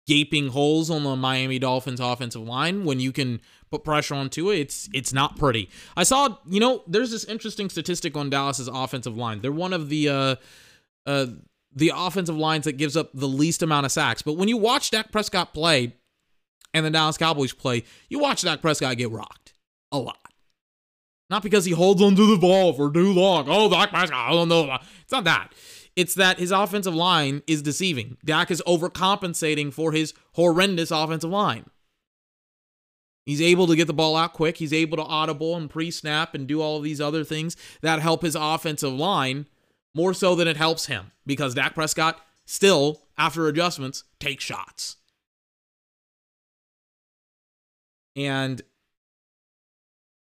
gaping 0.05 0.49
holes 0.49 0.89
on 0.89 1.03
the 1.03 1.15
Miami 1.15 1.59
Dolphins 1.59 1.99
offensive 1.99 2.41
line. 2.41 2.83
When 2.83 2.99
you 2.99 3.11
can 3.11 3.39
put 3.69 3.83
pressure 3.83 4.15
on 4.15 4.29
Tua, 4.29 4.55
it's 4.55 4.89
it's 4.93 5.13
not 5.13 5.37
pretty. 5.37 5.69
I 5.95 6.03
saw, 6.03 6.37
you 6.47 6.59
know, 6.59 6.83
there's 6.87 7.11
this 7.11 7.25
interesting 7.25 7.69
statistic 7.69 8.15
on 8.17 8.29
Dallas's 8.29 8.67
offensive 8.67 9.17
line. 9.17 9.41
They're 9.41 9.51
one 9.51 9.73
of 9.73 9.89
the 9.89 10.09
uh 10.09 10.35
uh 11.05 11.27
the 11.75 11.91
offensive 11.95 12.37
lines 12.37 12.65
that 12.65 12.73
gives 12.73 12.95
up 12.95 13.09
the 13.13 13.27
least 13.27 13.63
amount 13.63 13.85
of 13.85 13.91
sacks. 13.91 14.21
But 14.21 14.33
when 14.33 14.47
you 14.47 14.57
watch 14.57 14.91
Dak 14.91 15.11
Prescott 15.11 15.53
play 15.53 15.95
and 16.73 16.85
the 16.85 16.89
Dallas 16.89 17.17
Cowboys 17.17 17.53
play, 17.53 17.83
you 18.09 18.19
watch 18.19 18.41
Dak 18.41 18.61
Prescott 18.61 18.97
get 18.97 19.11
rocked 19.11 19.53
a 19.91 19.97
lot. 19.97 20.17
Not 21.29 21.43
because 21.43 21.65
he 21.65 21.71
holds 21.71 22.01
onto 22.01 22.27
the 22.27 22.37
ball 22.37 22.73
for 22.73 22.91
too 22.91 23.13
long. 23.13 23.45
Oh, 23.47 23.69
Dak 23.69 23.89
Prescott, 23.89 24.29
I 24.29 24.31
don't 24.31 24.49
know. 24.49 24.77
It's 25.01 25.11
not 25.11 25.23
that. 25.23 25.53
It's 25.95 26.15
that 26.15 26.39
his 26.39 26.51
offensive 26.51 26.95
line 26.95 27.43
is 27.47 27.61
deceiving. 27.61 28.17
Dak 28.25 28.49
is 28.51 28.63
overcompensating 28.67 29.73
for 29.73 29.91
his 29.91 30.13
horrendous 30.33 30.91
offensive 30.91 31.29
line. 31.29 31.65
He's 33.25 33.41
able 33.41 33.67
to 33.67 33.75
get 33.75 33.87
the 33.87 33.93
ball 33.93 34.15
out 34.15 34.33
quick. 34.33 34.57
He's 34.57 34.73
able 34.73 34.97
to 34.97 35.03
audible 35.03 35.55
and 35.55 35.69
pre 35.69 35.91
snap 35.91 36.35
and 36.35 36.47
do 36.47 36.61
all 36.61 36.77
of 36.77 36.83
these 36.83 36.99
other 36.99 37.23
things 37.23 37.55
that 37.81 37.99
help 37.99 38.21
his 38.21 38.35
offensive 38.35 38.91
line 38.91 39.45
more 39.95 40.13
so 40.13 40.35
than 40.35 40.47
it 40.47 40.57
helps 40.57 40.87
him 40.87 41.11
because 41.25 41.53
Dak 41.53 41.75
Prescott 41.75 42.19
still, 42.45 43.03
after 43.17 43.47
adjustments, 43.47 44.03
takes 44.19 44.43
shots. 44.43 44.97
And 48.15 48.61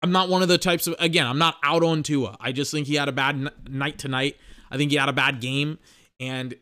I'm 0.03 0.13
not 0.13 0.29
one 0.29 0.43
of 0.43 0.49
the 0.49 0.59
types 0.59 0.87
of, 0.87 0.95
again, 0.99 1.27
I'm 1.27 1.39
not 1.39 1.57
out 1.63 1.83
on 1.83 2.03
Tua. 2.03 2.37
I 2.41 2.53
just 2.53 2.71
think 2.73 2.87
he 2.87 2.95
had 2.95 3.09
a 3.09 3.13
bad 3.13 3.37
n- 3.37 3.51
night 3.69 3.99
tonight. 3.99 4.37
I 4.71 4.77
think 4.77 4.91
he 4.91 4.97
had 4.97 5.09
a 5.09 5.13
bad 5.13 5.41
game. 5.41 5.79
And 6.19 6.55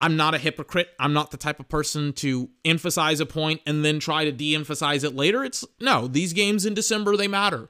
I'm 0.00 0.16
not 0.16 0.34
a 0.34 0.38
hypocrite. 0.38 0.88
I'm 0.98 1.12
not 1.12 1.30
the 1.30 1.36
type 1.36 1.60
of 1.60 1.68
person 1.68 2.12
to 2.14 2.48
emphasize 2.64 3.20
a 3.20 3.26
point 3.26 3.60
and 3.66 3.84
then 3.84 4.00
try 4.00 4.24
to 4.24 4.32
de 4.32 4.54
emphasize 4.54 5.04
it 5.04 5.14
later. 5.14 5.44
It's 5.44 5.64
no, 5.78 6.06
these 6.06 6.32
games 6.32 6.64
in 6.64 6.72
December, 6.74 7.16
they 7.16 7.28
matter. 7.28 7.68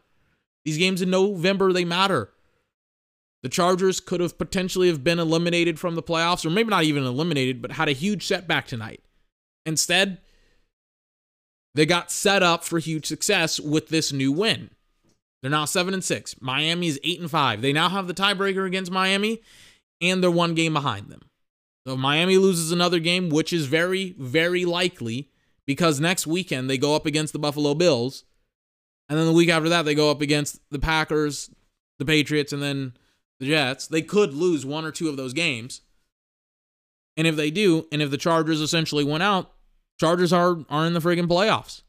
These 0.64 0.78
games 0.78 1.02
in 1.02 1.11
November, 1.11 1.73
they 1.73 1.85
matter. 1.85 2.30
The 3.42 3.49
Chargers 3.49 4.00
could 4.00 4.21
have 4.21 4.37
potentially 4.38 4.88
have 4.88 5.02
been 5.02 5.19
eliminated 5.19 5.80
from 5.80 5.95
the 5.95 6.02
playoffs, 6.02 6.45
or 6.45 6.50
maybe 6.50 6.69
not 6.69 6.85
even 6.85 7.04
eliminated, 7.04 7.62
but 7.62 7.73
had 7.73 7.88
a 7.88 7.92
huge 7.92 8.26
setback 8.26 8.66
tonight. 8.66 9.02
Instead, 9.64 10.19
they 11.75 11.87
got 11.87 12.11
set 12.11 12.43
up 12.43 12.65
for 12.65 12.79
huge 12.79 13.07
success 13.07 13.61
with 13.61 13.89
this 13.89 14.12
new 14.12 14.33
win. 14.33 14.71
They're 15.43 15.50
now 15.50 15.65
seven 15.65 15.95
and 15.95 16.05
six. 16.05 16.41
Miami's 16.41 16.99
eight 17.03 17.21
and 17.21 17.31
five. 17.31 17.62
They 17.62 17.73
now 17.73 17.89
have 17.89 18.07
the 18.07 18.15
tiebreaker 18.15 18.67
against 18.67 18.93
Miami, 18.93 19.41
and 20.00 20.23
they're 20.23 20.31
one 20.31 20.55
game 20.55 20.75
behind 20.75 21.09
them. 21.09 21.23
So 21.87 21.97
Miami 21.97 22.37
loses 22.37 22.73
another 22.73 22.99
game, 22.99 23.31
which 23.31 23.53
is 23.53 23.67
very, 23.67 24.15
very 24.19 24.65
likely 24.65 25.31
because 25.67 26.00
next 26.00 26.27
weekend 26.27 26.69
they 26.69 26.77
go 26.77 26.95
up 26.95 27.07
against 27.07 27.33
the 27.33 27.39
Buffalo 27.39 27.75
Bills. 27.75 28.25
And 29.09 29.19
then 29.19 29.27
the 29.27 29.33
week 29.33 29.49
after 29.49 29.69
that, 29.71 29.85
they 29.85 29.95
go 29.95 30.11
up 30.11 30.21
against 30.21 30.61
the 30.71 30.79
Packers, 30.79 31.50
the 31.99 32.05
Patriots, 32.05 32.53
and 32.53 32.62
then 32.62 32.93
the 33.41 33.47
Jets. 33.47 33.87
They 33.87 34.03
could 34.03 34.35
lose 34.35 34.67
one 34.67 34.85
or 34.85 34.93
two 34.93 35.09
of 35.09 35.17
those 35.17 35.33
games. 35.33 35.81
And 37.17 37.27
if 37.27 37.35
they 37.35 37.50
do, 37.50 37.87
and 37.91 38.03
if 38.03 38.11
the 38.11 38.17
Chargers 38.17 38.61
essentially 38.61 39.05
went 39.05 39.23
out, 39.23 39.53
Chargers 40.00 40.33
are, 40.33 40.57
are 40.71 40.87
in 40.87 40.95
the 40.95 41.00
friggin' 41.00 41.28
playoffs. 41.28 41.83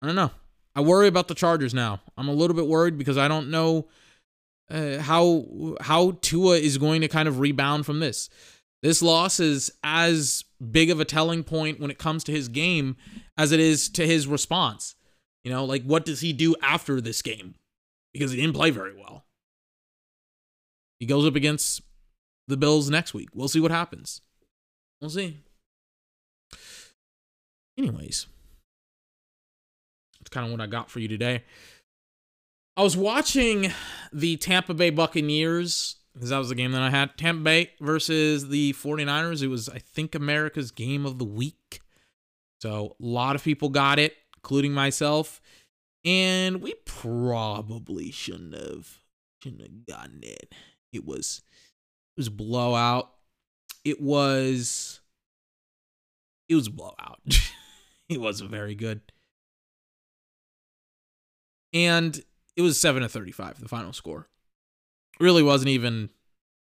I 0.00 0.06
don't 0.06 0.16
know. 0.16 0.30
I 0.74 0.80
worry 0.80 1.06
about 1.06 1.28
the 1.28 1.34
Chargers 1.34 1.74
now. 1.74 2.00
I'm 2.16 2.28
a 2.28 2.32
little 2.32 2.56
bit 2.56 2.66
worried 2.66 2.96
because 2.96 3.18
I 3.18 3.28
don't 3.28 3.50
know 3.50 3.88
uh, 4.70 4.98
how 4.98 5.76
how 5.82 6.12
Tua 6.22 6.56
is 6.56 6.78
going 6.78 7.02
to 7.02 7.08
kind 7.08 7.28
of 7.28 7.38
rebound 7.38 7.84
from 7.84 8.00
this. 8.00 8.30
This 8.82 9.02
loss 9.02 9.40
is 9.40 9.70
as 9.84 10.44
big 10.70 10.88
of 10.88 11.00
a 11.00 11.04
telling 11.04 11.44
point 11.44 11.80
when 11.80 11.90
it 11.90 11.98
comes 11.98 12.24
to 12.24 12.32
his 12.32 12.48
game 12.48 12.96
as 13.36 13.52
it 13.52 13.60
is 13.60 13.90
to 13.90 14.06
his 14.06 14.26
response. 14.26 14.94
You 15.44 15.50
know, 15.50 15.66
like 15.66 15.82
what 15.82 16.06
does 16.06 16.20
he 16.20 16.32
do 16.32 16.54
after 16.62 17.00
this 17.00 17.20
game? 17.20 17.56
Because 18.14 18.30
he 18.30 18.40
didn't 18.40 18.56
play 18.56 18.70
very 18.70 18.94
well. 18.96 19.26
He 20.98 21.04
goes 21.04 21.26
up 21.26 21.34
against 21.34 21.82
the 22.46 22.56
Bills 22.56 22.88
next 22.88 23.12
week. 23.12 23.28
We'll 23.34 23.48
see 23.48 23.60
what 23.60 23.70
happens. 23.70 24.22
We'll 25.00 25.10
see. 25.10 25.42
Anyways, 27.76 28.26
that's 30.18 30.30
kind 30.30 30.46
of 30.46 30.52
what 30.52 30.60
I 30.60 30.66
got 30.66 30.90
for 30.90 31.00
you 31.00 31.08
today. 31.08 31.44
I 32.76 32.82
was 32.82 32.96
watching 32.96 33.72
the 34.12 34.36
Tampa 34.36 34.74
Bay 34.74 34.90
Buccaneers 34.90 35.96
because 36.14 36.30
that 36.30 36.38
was 36.38 36.48
the 36.48 36.54
game 36.54 36.72
that 36.72 36.82
I 36.82 36.90
had. 36.90 37.16
Tampa 37.16 37.42
Bay 37.42 37.70
versus 37.80 38.48
the 38.48 38.72
49ers. 38.72 39.42
It 39.42 39.48
was, 39.48 39.68
I 39.68 39.78
think, 39.78 40.14
America's 40.14 40.70
game 40.70 41.06
of 41.06 41.18
the 41.18 41.24
week. 41.24 41.80
So 42.60 42.96
a 43.00 43.04
lot 43.04 43.36
of 43.36 43.44
people 43.44 43.68
got 43.68 43.98
it, 43.98 44.16
including 44.36 44.72
myself. 44.72 45.40
And 46.04 46.60
we 46.62 46.74
probably 46.84 48.10
shouldn't 48.10 48.54
have 48.54 48.98
shouldn't 49.42 49.62
have 49.62 49.86
gotten 49.86 50.20
it. 50.22 50.52
It 50.92 51.04
was 51.04 51.42
it 52.16 52.20
was 52.20 52.28
blowout. 52.28 53.10
It 53.84 54.00
was 54.00 55.00
it 56.48 56.54
was 56.54 56.66
a 56.66 56.70
blowout. 56.70 57.20
it 58.08 58.20
wasn't 58.20 58.50
very 58.50 58.74
good. 58.74 59.00
And 61.72 62.22
it 62.56 62.62
was 62.62 62.78
7 62.78 63.02
to 63.02 63.08
35 63.08 63.60
the 63.60 63.68
final 63.68 63.92
score 63.92 64.28
really 65.20 65.42
wasn't 65.42 65.68
even 65.68 66.10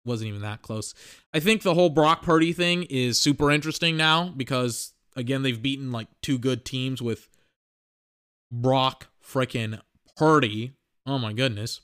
wasn't 0.04 0.27
even 0.27 0.42
that 0.42 0.62
close 0.62 0.94
i 1.34 1.39
think 1.39 1.62
the 1.62 1.74
whole 1.74 1.89
brock 1.89 2.22
purdy 2.22 2.51
thing 2.51 2.84
is 2.89 3.20
super 3.20 3.50
interesting 3.50 3.96
now 3.96 4.27
because 4.36 4.94
again 5.15 5.42
they've 5.42 5.62
beaten 5.62 5.92
like 5.92 6.08
two 6.22 6.38
good 6.38 6.65
teams 6.65 7.01
with 7.01 7.30
brock 8.51 9.08
freaking 9.24 9.80
purdy 10.18 10.75
Oh 11.06 11.20
my 11.20 11.34
goodness. 11.34 11.82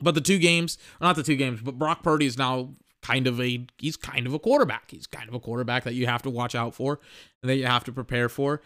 But 0.00 0.14
the 0.14 0.22
two 0.22 0.38
games, 0.38 0.78
not 1.00 1.16
the 1.16 1.22
two 1.22 1.36
games, 1.36 1.60
but 1.60 1.78
Brock 1.78 2.02
Purdy 2.02 2.26
is 2.26 2.38
now 2.38 2.74
kind 3.02 3.26
of 3.26 3.40
a 3.40 3.66
he's 3.78 3.96
kind 3.96 4.26
of 4.26 4.34
a 4.34 4.38
quarterback. 4.38 4.90
He's 4.90 5.06
kind 5.06 5.28
of 5.28 5.34
a 5.34 5.40
quarterback 5.40 5.84
that 5.84 5.94
you 5.94 6.06
have 6.06 6.22
to 6.22 6.30
watch 6.30 6.54
out 6.54 6.74
for, 6.74 7.00
that 7.42 7.56
you 7.56 7.66
have 7.66 7.84
to 7.84 7.92
prepare 7.92 8.28
for. 8.28 8.62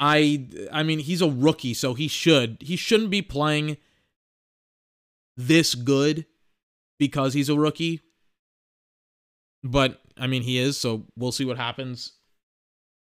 I 0.00 0.48
I 0.72 0.82
mean, 0.82 0.98
he's 0.98 1.22
a 1.22 1.30
rookie, 1.30 1.74
so 1.74 1.94
he 1.94 2.08
should 2.08 2.58
he 2.60 2.76
shouldn't 2.76 3.10
be 3.10 3.22
playing 3.22 3.76
this 5.36 5.74
good 5.74 6.26
because 6.98 7.34
he's 7.34 7.48
a 7.48 7.58
rookie. 7.58 8.00
But 9.62 10.00
I 10.18 10.26
mean, 10.26 10.42
he 10.42 10.58
is, 10.58 10.76
so 10.76 11.04
we'll 11.16 11.32
see 11.32 11.44
what 11.44 11.56
happens 11.56 12.12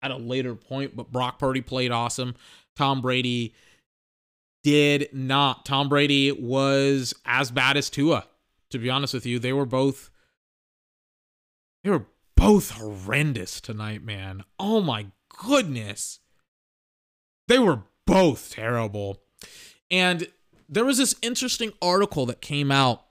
at 0.03 0.11
a 0.11 0.17
later 0.17 0.55
point. 0.55 0.97
But 0.97 1.13
Brock 1.13 1.39
Purdy 1.39 1.61
played 1.61 1.93
awesome. 1.93 2.35
Tom 2.77 3.01
Brady 3.01 3.55
did 4.65 5.09
not. 5.13 5.65
Tom 5.65 5.89
Brady 5.89 6.33
was 6.33 7.15
as 7.25 7.51
bad 7.51 7.77
as 7.77 7.91
Tua, 7.91 8.27
to 8.71 8.79
be 8.79 8.91
honest 8.91 9.15
with 9.15 9.27
you. 9.27 9.39
They 9.39 9.53
were 9.53 9.67
both 9.67 10.11
they 11.83 11.91
were 11.91 12.07
both 12.37 12.73
horrendous 12.73 13.61
tonight, 13.61 14.03
man. 14.05 14.45
Oh 14.59 14.81
my 14.81 15.07
goodness. 15.45 16.21
They 17.49 17.59
were 17.59 17.83
both 18.07 18.51
terrible. 18.51 19.23
And 19.91 20.29
there 20.69 20.85
was 20.85 20.99
this 20.99 21.15
interesting 21.23 21.73
article 21.83 22.27
that 22.27 22.41
came 22.41 22.71
out 22.71 23.03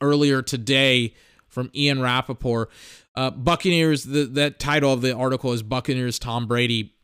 earlier 0.00 0.42
today 0.42 1.14
from 1.48 1.70
Ian 1.74 2.00
Rapoport. 2.00 2.70
Uh, 3.14 3.30
Buccaneers, 3.30 4.04
the, 4.04 4.24
that 4.24 4.58
title 4.58 4.92
of 4.92 5.02
the 5.02 5.14
article 5.14 5.52
is 5.52 5.62
Buccaneers 5.62 6.18
Tom 6.18 6.46
Brady 6.46 6.94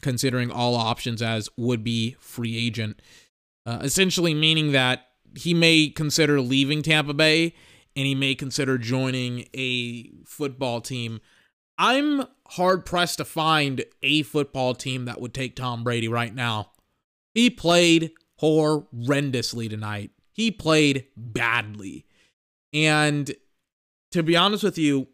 considering 0.00 0.50
all 0.50 0.74
options 0.74 1.22
as 1.22 1.48
would 1.56 1.84
be 1.84 2.16
free 2.18 2.56
agent. 2.56 3.00
Uh, 3.64 3.78
essentially, 3.82 4.34
meaning 4.34 4.72
that 4.72 5.06
he 5.36 5.54
may 5.54 5.88
consider 5.88 6.40
leaving 6.40 6.82
Tampa 6.82 7.14
Bay 7.14 7.54
and 7.96 8.06
he 8.06 8.14
may 8.14 8.34
consider 8.34 8.78
joining 8.78 9.46
a 9.54 10.10
football 10.24 10.80
team. 10.80 11.20
I'm 11.78 12.24
hard 12.48 12.84
pressed 12.84 13.18
to 13.18 13.24
find 13.24 13.84
a 14.02 14.22
football 14.22 14.74
team 14.74 15.04
that 15.06 15.20
would 15.20 15.34
take 15.34 15.56
Tom 15.56 15.84
Brady 15.84 16.08
right 16.08 16.34
now. 16.34 16.72
He 17.34 17.50
played 17.50 18.12
horrendously 18.40 19.68
tonight. 19.70 20.10
He 20.32 20.50
played 20.50 21.06
badly. 21.16 22.06
And 22.72 23.34
to 24.12 24.22
be 24.22 24.36
honest 24.36 24.64
with 24.64 24.78
you, 24.78 25.08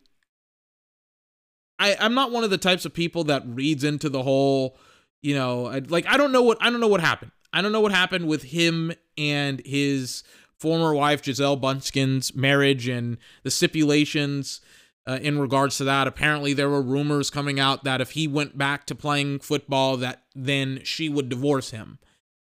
I, 1.79 1.97
I'm 2.01 2.15
not 2.15 2.33
one 2.33 2.45
of 2.45 2.51
the 2.51 2.59
types 2.59 2.85
of 2.85 2.93
people 2.93 3.25
that 3.25 3.43
reads 3.47 3.85
into 3.85 4.09
the 4.09 4.23
whole, 4.23 4.77
you 5.23 5.35
know, 5.35 5.81
like 5.89 6.07
I 6.07 6.17
don't 6.17 6.33
know 6.33 6.43
what 6.43 6.59
I 6.61 6.71
don't 6.71 6.81
know 6.81 6.89
what 6.89 7.01
happened. 7.01 7.33
I 7.53 7.63
don't 7.63 7.73
know 7.73 7.81
what 7.81 7.93
happened 7.93 8.27
with 8.27 8.43
him 8.43 8.93
and 9.17 9.63
his 9.65 10.23
former 10.59 10.95
wife 10.95 11.23
Gisele 11.23 11.57
Bündchen's 11.57 12.35
marriage 12.35 12.89
and 12.89 13.19
the 13.43 13.51
stipulations 13.51 14.61
uh, 15.07 15.19
in 15.23 15.39
regards 15.39 15.79
to 15.79 15.85
that. 15.85 16.07
Apparently, 16.07 16.53
there 16.53 16.69
were 16.69 16.83
rumors 16.83 17.31
coming 17.31 17.59
out 17.59 17.85
that 17.85 18.01
if 18.01 18.11
he 18.11 18.29
went 18.29 18.59
back 18.59 18.85
to 18.87 18.95
playing 18.95 19.39
football, 19.39 19.97
that 19.97 20.25
then 20.35 20.81
she 20.85 21.09
would 21.09 21.29
divorce 21.29 21.71
him. 21.71 21.99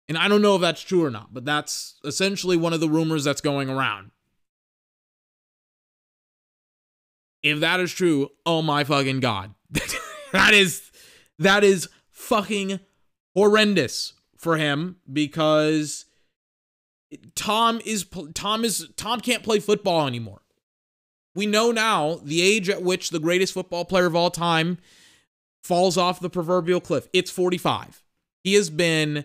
And 0.09 0.17
I 0.17 0.29
don't 0.29 0.43
know 0.43 0.55
if 0.55 0.61
that's 0.61 0.83
true 0.83 1.05
or 1.05 1.11
not, 1.11 1.33
but 1.33 1.45
that's 1.45 1.99
essentially 2.05 2.57
one 2.57 2.73
of 2.73 2.81
the 2.81 2.89
rumors 2.89 3.25
that's 3.25 3.41
going 3.41 3.69
around. 3.69 4.11
If 7.43 7.61
that 7.61 7.81
is 7.81 7.93
true, 7.93 8.31
oh 8.47 8.63
my 8.63 8.85
fucking 8.85 9.21
god. 9.21 9.55
that 10.33 10.55
is 10.55 10.91
that 11.39 11.65
is 11.65 11.89
fucking 12.11 12.81
horrendous 13.35 14.15
for 14.37 14.57
him 14.57 14.97
because 15.11 16.07
Tom 17.35 17.81
is 17.85 18.07
Tom 18.35 18.65
is 18.65 18.89
Tom 18.97 19.21
can't 19.21 19.43
play 19.43 19.61
football 19.61 20.07
anymore. 20.07 20.43
We 21.35 21.47
know 21.47 21.73
now 21.73 22.21
the 22.23 22.43
age 22.43 22.69
at 22.69 22.83
which 22.83 23.11
the 23.11 23.19
greatest 23.19 23.53
football 23.53 23.85
player 23.85 24.07
of 24.07 24.15
all 24.15 24.31
time 24.31 24.79
falls 25.63 25.97
off 25.97 26.21
the 26.21 26.31
proverbial 26.31 26.81
cliff. 26.81 27.09
It's 27.13 27.31
45. 27.31 28.03
He 28.45 28.55
has 28.55 28.71
been 28.71 29.25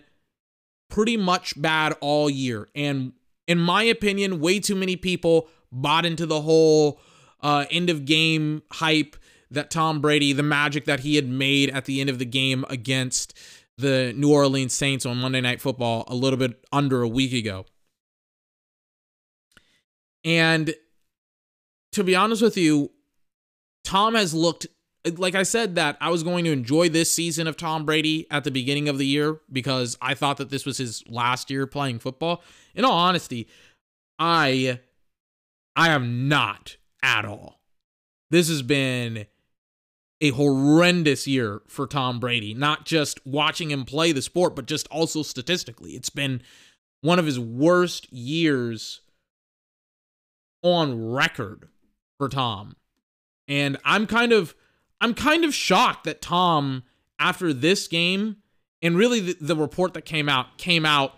pretty 0.88 1.16
much 1.16 1.60
bad 1.60 1.94
all 2.00 2.28
year 2.28 2.68
and 2.74 3.12
in 3.46 3.58
my 3.58 3.84
opinion 3.84 4.40
way 4.40 4.58
too 4.58 4.74
many 4.74 4.96
people 4.96 5.48
bought 5.70 6.04
into 6.04 6.26
the 6.26 6.40
whole 6.40 7.00
uh, 7.42 7.64
end 7.70 7.88
of 7.88 8.04
game 8.04 8.62
hype 8.72 9.16
that 9.50 9.70
Tom 9.70 10.00
Brady, 10.00 10.32
the 10.32 10.42
magic 10.42 10.84
that 10.84 11.00
he 11.00 11.16
had 11.16 11.28
made 11.28 11.70
at 11.70 11.84
the 11.84 12.00
end 12.00 12.10
of 12.10 12.18
the 12.18 12.24
game 12.24 12.64
against 12.68 13.36
the 13.76 14.12
New 14.16 14.32
Orleans 14.32 14.72
Saints 14.72 15.04
on 15.06 15.16
Monday 15.18 15.40
Night 15.40 15.60
Football 15.60 16.04
a 16.06 16.14
little 16.14 16.38
bit 16.38 16.64
under 16.72 17.02
a 17.02 17.08
week 17.08 17.32
ago. 17.32 17.66
And 20.24 20.74
to 21.92 22.04
be 22.04 22.14
honest 22.14 22.42
with 22.42 22.56
you, 22.56 22.90
Tom 23.84 24.14
has 24.14 24.34
looked 24.34 24.66
like 25.16 25.34
I 25.34 25.44
said 25.44 25.76
that 25.76 25.96
I 26.00 26.10
was 26.10 26.22
going 26.22 26.44
to 26.44 26.52
enjoy 26.52 26.88
this 26.88 27.10
season 27.10 27.46
of 27.46 27.56
Tom 27.56 27.86
Brady 27.86 28.26
at 28.30 28.44
the 28.44 28.50
beginning 28.50 28.88
of 28.88 28.98
the 28.98 29.06
year 29.06 29.40
because 29.50 29.96
I 30.02 30.14
thought 30.14 30.36
that 30.36 30.50
this 30.50 30.66
was 30.66 30.76
his 30.76 31.02
last 31.08 31.50
year 31.50 31.66
playing 31.66 32.00
football. 32.00 32.42
In 32.74 32.84
all 32.84 32.92
honesty, 32.92 33.48
I 34.18 34.80
I 35.74 35.90
am 35.90 36.28
not 36.28 36.76
at 37.02 37.24
all. 37.24 37.60
This 38.30 38.48
has 38.48 38.62
been 38.62 39.26
a 40.20 40.30
horrendous 40.30 41.26
year 41.26 41.62
for 41.66 41.86
Tom 41.86 42.20
Brady, 42.20 42.52
not 42.52 42.84
just 42.84 43.26
watching 43.26 43.70
him 43.70 43.86
play 43.86 44.12
the 44.12 44.20
sport, 44.20 44.54
but 44.54 44.66
just 44.66 44.86
also 44.88 45.22
statistically. 45.22 45.92
It's 45.92 46.10
been 46.10 46.42
one 47.00 47.18
of 47.18 47.24
his 47.24 47.40
worst 47.40 48.12
years 48.12 49.00
on 50.62 51.12
record 51.12 51.68
for 52.18 52.28
Tom. 52.28 52.76
And 53.48 53.76
I'm 53.84 54.06
kind 54.06 54.32
of 54.32 54.54
I'm 55.00 55.14
kind 55.14 55.44
of 55.44 55.54
shocked 55.54 56.04
that 56.04 56.20
Tom 56.20 56.82
after 57.18 57.52
this 57.52 57.88
game 57.88 58.36
and 58.82 58.96
really 58.96 59.20
the, 59.20 59.36
the 59.40 59.56
report 59.56 59.94
that 59.94 60.04
came 60.04 60.28
out 60.28 60.58
came 60.58 60.84
out 60.84 61.14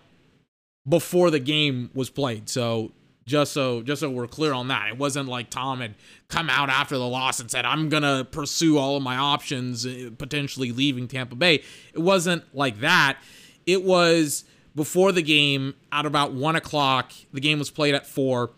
before 0.87 1.29
the 1.29 1.39
game 1.39 1.89
was 1.93 2.09
played. 2.09 2.49
So 2.49 2.91
just 3.25 3.53
so 3.53 3.81
just 3.81 4.01
so 4.01 4.09
we're 4.09 4.27
clear 4.27 4.53
on 4.53 4.67
that. 4.67 4.89
It 4.89 4.97
wasn't 4.97 5.29
like 5.29 5.49
Tom 5.49 5.79
had 5.79 5.95
come 6.27 6.49
out 6.49 6.69
after 6.69 6.97
the 6.97 7.07
loss 7.07 7.39
and 7.39 7.49
said, 7.49 7.65
"I'm 7.65 7.89
gonna 7.89 8.25
pursue 8.25 8.77
all 8.77 8.97
of 8.97 9.03
my 9.03 9.15
options, 9.15 9.85
uh, 9.85 10.09
potentially 10.17 10.71
leaving 10.71 11.07
Tampa 11.07 11.35
Bay." 11.35 11.63
It 11.93 11.99
wasn't 11.99 12.43
like 12.53 12.79
that. 12.79 13.17
It 13.65 13.83
was 13.83 14.43
before 14.75 15.11
the 15.11 15.21
game, 15.21 15.75
at 15.91 16.05
about 16.05 16.33
one 16.33 16.55
o'clock. 16.55 17.13
The 17.31 17.39
game 17.39 17.59
was 17.59 17.69
played 17.69 17.95
at 17.95 18.07
four. 18.07 18.51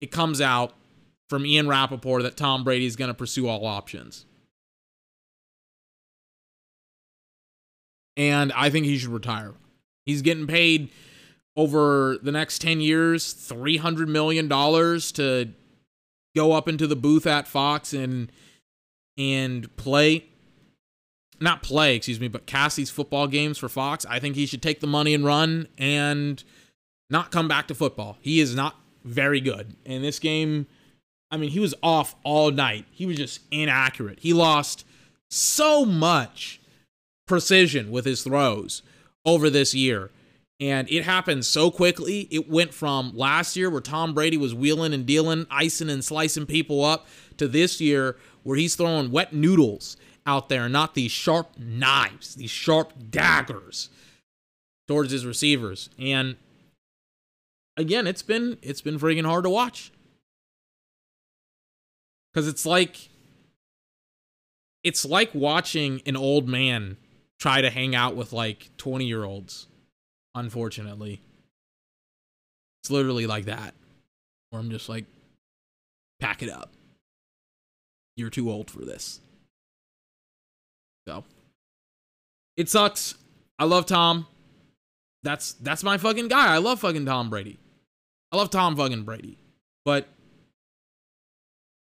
It 0.00 0.10
comes 0.10 0.40
out 0.40 0.74
from 1.28 1.44
Ian 1.44 1.68
Rapoport 1.68 2.22
that 2.22 2.36
Tom 2.36 2.64
Brady 2.64 2.86
is 2.86 2.96
gonna 2.96 3.14
pursue 3.14 3.48
all 3.48 3.66
options. 3.66 4.26
And 8.16 8.52
I 8.52 8.70
think 8.70 8.86
he 8.86 8.96
should 8.96 9.10
retire. 9.10 9.54
He's 10.06 10.22
getting 10.22 10.46
paid 10.46 10.90
over 11.56 12.18
the 12.22 12.32
next 12.32 12.60
10 12.60 12.80
years 12.80 13.34
$300 13.34 14.08
million 14.08 14.48
to 14.48 15.52
go 16.34 16.52
up 16.52 16.68
into 16.68 16.86
the 16.86 16.96
booth 16.96 17.26
at 17.26 17.48
Fox 17.48 17.92
and 17.92 18.30
and 19.18 19.74
play 19.76 20.26
not 21.40 21.62
play, 21.62 21.96
excuse 21.96 22.20
me, 22.20 22.28
but 22.28 22.46
cast 22.46 22.76
these 22.76 22.90
football 22.90 23.26
games 23.26 23.58
for 23.58 23.68
Fox. 23.68 24.06
I 24.06 24.18
think 24.20 24.36
he 24.36 24.46
should 24.46 24.62
take 24.62 24.80
the 24.80 24.86
money 24.86 25.12
and 25.12 25.24
run 25.24 25.68
and 25.76 26.42
not 27.10 27.30
come 27.30 27.48
back 27.48 27.68
to 27.68 27.74
football. 27.74 28.16
He 28.20 28.40
is 28.40 28.54
not 28.54 28.80
very 29.06 29.40
good. 29.40 29.76
And 29.86 30.04
this 30.04 30.18
game, 30.18 30.66
I 31.30 31.36
mean, 31.36 31.50
he 31.50 31.60
was 31.60 31.74
off 31.82 32.14
all 32.24 32.50
night. 32.50 32.86
He 32.90 33.06
was 33.06 33.16
just 33.16 33.40
inaccurate. 33.50 34.20
He 34.20 34.32
lost 34.32 34.84
so 35.30 35.84
much 35.84 36.60
precision 37.26 37.90
with 37.90 38.04
his 38.04 38.22
throws 38.22 38.82
over 39.24 39.50
this 39.50 39.74
year. 39.74 40.10
And 40.58 40.90
it 40.90 41.04
happened 41.04 41.44
so 41.44 41.70
quickly. 41.70 42.28
It 42.30 42.48
went 42.48 42.72
from 42.72 43.12
last 43.14 43.56
year 43.56 43.68
where 43.68 43.80
Tom 43.80 44.14
Brady 44.14 44.36
was 44.38 44.54
wheeling 44.54 44.94
and 44.94 45.04
dealing, 45.04 45.46
icing 45.50 45.90
and 45.90 46.04
slicing 46.04 46.46
people 46.46 46.84
up, 46.84 47.06
to 47.36 47.46
this 47.46 47.80
year 47.80 48.16
where 48.42 48.56
he's 48.56 48.74
throwing 48.74 49.10
wet 49.10 49.34
noodles 49.34 49.96
out 50.24 50.48
there, 50.48 50.68
not 50.68 50.94
these 50.94 51.10
sharp 51.10 51.58
knives, 51.58 52.36
these 52.36 52.50
sharp 52.50 52.92
daggers 53.10 53.90
towards 54.88 55.12
his 55.12 55.26
receivers. 55.26 55.90
And 55.98 56.36
again, 57.76 58.06
it's 58.06 58.22
been 58.22 58.58
it's 58.62 58.80
been 58.80 58.98
friggin' 58.98 59.26
hard 59.26 59.44
to 59.44 59.50
watch. 59.50 59.92
Cause 62.34 62.48
it's 62.48 62.66
like 62.66 63.08
it's 64.84 65.04
like 65.04 65.34
watching 65.34 66.02
an 66.04 66.16
old 66.16 66.48
man 66.48 66.98
try 67.38 67.60
to 67.60 67.70
hang 67.70 67.94
out 67.94 68.14
with 68.14 68.32
like 68.32 68.70
20 68.76 69.06
year 69.06 69.24
olds 69.24 69.68
unfortunately. 70.36 71.22
It's 72.82 72.90
literally 72.90 73.26
like 73.26 73.46
that. 73.46 73.74
Where 74.50 74.60
I'm 74.60 74.70
just 74.70 74.88
like, 74.88 75.06
pack 76.20 76.42
it 76.42 76.50
up. 76.50 76.72
You're 78.16 78.30
too 78.30 78.50
old 78.50 78.70
for 78.70 78.84
this. 78.84 79.20
So, 81.08 81.24
it 82.56 82.68
sucks. 82.68 83.16
I 83.58 83.64
love 83.64 83.86
Tom. 83.86 84.26
that's 85.22 85.54
that's 85.54 85.82
my 85.82 85.98
fucking 85.98 86.28
guy. 86.28 86.54
I 86.54 86.58
love 86.58 86.80
fucking 86.80 87.06
Tom 87.06 87.30
Brady. 87.30 87.58
I 88.36 88.38
love 88.38 88.50
Tom 88.50 88.76
fucking 88.76 89.04
Brady. 89.04 89.38
But 89.86 90.08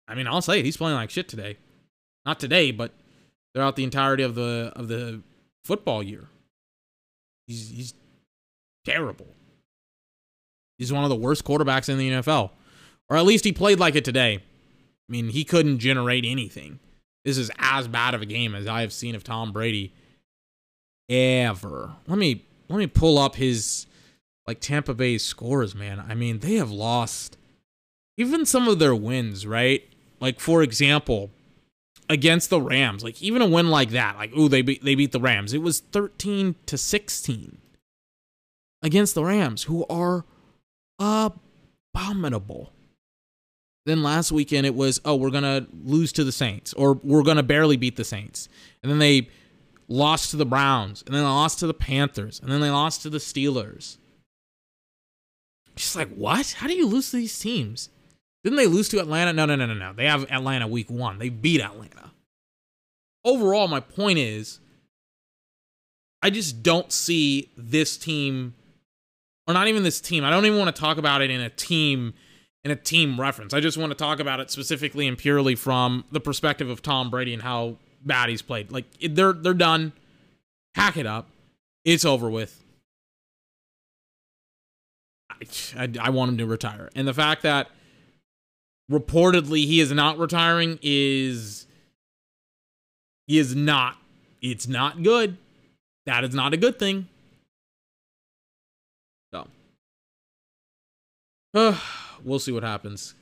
I 0.07 0.15
mean, 0.15 0.25
I'll 0.25 0.41
say 0.41 0.59
it, 0.59 0.65
he's 0.65 0.77
playing 0.77 0.95
like 0.95 1.11
shit 1.11 1.27
today. 1.27 1.57
Not 2.25 2.39
today, 2.39 2.71
but 2.71 2.91
throughout 3.53 3.75
the 3.75 3.83
entirety 3.83 4.23
of 4.23 4.33
the 4.33 4.73
of 4.75 4.87
the 4.87 5.21
football 5.63 6.01
year. 6.01 6.27
He's 7.45 7.69
he's 7.69 7.93
terrible. 8.83 9.27
He's 10.79 10.91
one 10.91 11.03
of 11.03 11.09
the 11.09 11.15
worst 11.15 11.43
quarterbacks 11.43 11.87
in 11.87 11.99
the 11.99 12.09
NFL. 12.09 12.51
Or 13.09 13.17
at 13.17 13.25
least 13.25 13.45
he 13.45 13.51
played 13.51 13.79
like 13.79 13.95
it 13.95 14.05
today. 14.05 14.37
I 14.37 15.11
mean, 15.11 15.29
he 15.29 15.43
couldn't 15.43 15.79
generate 15.79 16.25
anything. 16.25 16.79
This 17.25 17.37
is 17.37 17.51
as 17.59 17.87
bad 17.87 18.15
of 18.15 18.21
a 18.23 18.25
game 18.25 18.55
as 18.55 18.65
I 18.65 18.81
have 18.81 18.93
seen 18.93 19.13
of 19.13 19.23
Tom 19.23 19.51
Brady 19.51 19.93
ever. 21.09 21.91
Let 22.07 22.17
me 22.17 22.45
let 22.69 22.77
me 22.77 22.87
pull 22.87 23.19
up 23.19 23.35
his 23.35 23.85
like 24.49 24.59
Tampa 24.61 24.95
Bay 24.95 25.19
scores, 25.19 25.75
man. 25.75 26.03
I 26.09 26.15
mean, 26.15 26.39
they 26.39 26.55
have 26.55 26.71
lost 26.71 27.37
even 28.17 28.47
some 28.47 28.67
of 28.67 28.79
their 28.79 28.95
wins, 28.95 29.45
right? 29.45 29.87
Like 30.19 30.39
for 30.39 30.63
example, 30.63 31.29
against 32.09 32.49
the 32.49 32.59
Rams, 32.59 33.03
like 33.03 33.21
even 33.21 33.43
a 33.43 33.47
win 33.47 33.69
like 33.69 33.91
that, 33.91 34.17
like 34.17 34.35
ooh, 34.35 34.49
they 34.49 34.63
beat 34.63 34.83
they 34.83 34.95
beat 34.95 35.11
the 35.11 35.19
Rams. 35.19 35.53
It 35.53 35.61
was 35.61 35.81
13 35.81 36.55
to 36.65 36.79
16 36.79 37.59
against 38.81 39.13
the 39.13 39.23
Rams, 39.23 39.65
who 39.65 39.85
are 39.87 40.25
abominable. 40.97 42.73
Then 43.85 44.01
last 44.01 44.31
weekend 44.31 44.65
it 44.65 44.73
was, 44.73 44.99
oh, 45.05 45.15
we're 45.15 45.29
gonna 45.29 45.67
lose 45.83 46.11
to 46.13 46.23
the 46.23 46.31
Saints, 46.31 46.73
or 46.73 46.93
we're 47.03 47.21
gonna 47.21 47.43
barely 47.43 47.77
beat 47.77 47.97
the 47.97 48.03
Saints, 48.03 48.49
and 48.81 48.91
then 48.91 48.97
they 48.97 49.29
lost 49.87 50.31
to 50.31 50.37
the 50.37 50.45
Browns, 50.45 51.03
and 51.05 51.13
then 51.13 51.21
they 51.21 51.29
lost 51.29 51.59
to 51.59 51.67
the 51.67 51.73
Panthers, 51.75 52.39
and 52.39 52.51
then 52.51 52.61
they 52.61 52.71
lost 52.71 53.03
to 53.03 53.11
the 53.11 53.19
Steelers. 53.19 53.97
Just 55.79 55.95
like 55.95 56.09
what? 56.09 56.55
How 56.57 56.67
do 56.67 56.73
you 56.73 56.85
lose 56.85 57.09
to 57.11 57.15
these 57.15 57.39
teams? 57.39 57.89
Didn't 58.43 58.57
they 58.57 58.67
lose 58.67 58.89
to 58.89 58.99
Atlanta? 58.99 59.31
No, 59.31 59.45
no, 59.45 59.55
no, 59.55 59.65
no, 59.65 59.73
no. 59.73 59.93
They 59.93 60.07
have 60.07 60.29
Atlanta 60.29 60.67
week 60.67 60.91
one. 60.91 61.19
They 61.19 61.29
beat 61.29 61.61
Atlanta. 61.61 62.11
Overall, 63.23 63.69
my 63.69 63.79
point 63.79 64.19
is, 64.19 64.59
I 66.21 66.31
just 66.31 66.63
don't 66.63 66.91
see 66.91 67.49
this 67.55 67.95
team, 67.95 68.55
or 69.47 69.53
not 69.53 69.69
even 69.69 69.83
this 69.83 70.01
team. 70.01 70.25
I 70.25 70.29
don't 70.29 70.45
even 70.45 70.59
want 70.59 70.75
to 70.75 70.79
talk 70.79 70.97
about 70.97 71.21
it 71.21 71.31
in 71.31 71.39
a 71.39 71.49
team 71.49 72.13
in 72.65 72.71
a 72.71 72.75
team 72.75 73.17
reference. 73.17 73.53
I 73.53 73.61
just 73.61 73.77
want 73.77 73.91
to 73.91 73.97
talk 73.97 74.19
about 74.19 74.41
it 74.41 74.51
specifically 74.51 75.07
and 75.07 75.17
purely 75.17 75.55
from 75.55 76.03
the 76.11 76.19
perspective 76.19 76.69
of 76.69 76.81
Tom 76.81 77.09
Brady 77.09 77.33
and 77.33 77.41
how 77.41 77.77
bad 78.03 78.27
he's 78.27 78.41
played. 78.41 78.69
Like 78.69 78.83
they're 79.01 79.31
they're 79.31 79.53
done. 79.53 79.93
Hack 80.75 80.97
it 80.97 81.05
up. 81.05 81.29
It's 81.85 82.03
over 82.03 82.29
with. 82.29 82.65
I, 85.77 85.89
I, 86.01 86.09
want 86.09 86.29
him 86.29 86.37
to 86.39 86.45
retire. 86.45 86.89
And 86.95 87.07
the 87.07 87.13
fact 87.13 87.43
that 87.43 87.69
reportedly 88.91 89.65
he 89.65 89.79
is 89.79 89.91
not 89.91 90.17
retiring 90.17 90.79
is 90.81 91.67
is 93.27 93.55
not 93.55 93.97
it's 94.41 94.67
not 94.67 95.03
good. 95.03 95.37
That 96.05 96.23
is 96.23 96.33
not 96.33 96.53
a 96.53 96.57
good 96.57 96.79
thing. 96.79 97.07
So 99.33 99.47
uh, 101.53 101.79
we'll 102.23 102.39
see 102.39 102.51
what 102.51 102.63
happens. 102.63 103.13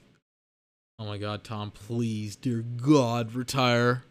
Oh 1.00 1.06
my 1.06 1.18
god 1.18 1.44
tom 1.44 1.72
please 1.72 2.36
dear 2.36 2.62
god 2.62 3.34
retire. 3.34 4.04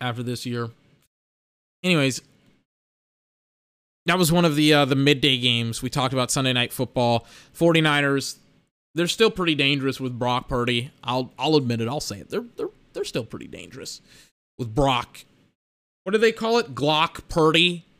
After 0.00 0.22
this 0.22 0.46
year. 0.46 0.70
Anyways 1.82 2.22
that 4.06 4.18
was 4.18 4.32
one 4.32 4.44
of 4.44 4.56
the 4.56 4.72
uh, 4.72 4.84
the 4.84 4.96
midday 4.96 5.38
games 5.38 5.82
we 5.82 5.90
talked 5.90 6.12
about 6.12 6.30
sunday 6.30 6.52
night 6.52 6.72
football 6.72 7.26
49ers 7.56 8.36
they're 8.98 9.06
still 9.06 9.30
pretty 9.30 9.54
dangerous 9.54 10.00
with 10.00 10.18
Brock 10.18 10.48
Purdy. 10.48 10.90
I'll 11.04 11.32
I'll 11.38 11.56
admit 11.56 11.80
it. 11.80 11.88
I'll 11.88 12.00
say 12.00 12.18
it. 12.18 12.30
They're 12.30 12.44
they're 12.56 12.70
they're 12.92 13.04
still 13.04 13.24
pretty 13.24 13.46
dangerous 13.46 14.00
with 14.58 14.74
Brock. 14.74 15.24
What 16.02 16.12
do 16.12 16.18
they 16.18 16.32
call 16.32 16.58
it? 16.58 16.74
Glock 16.74 17.28
Purdy. 17.28 17.84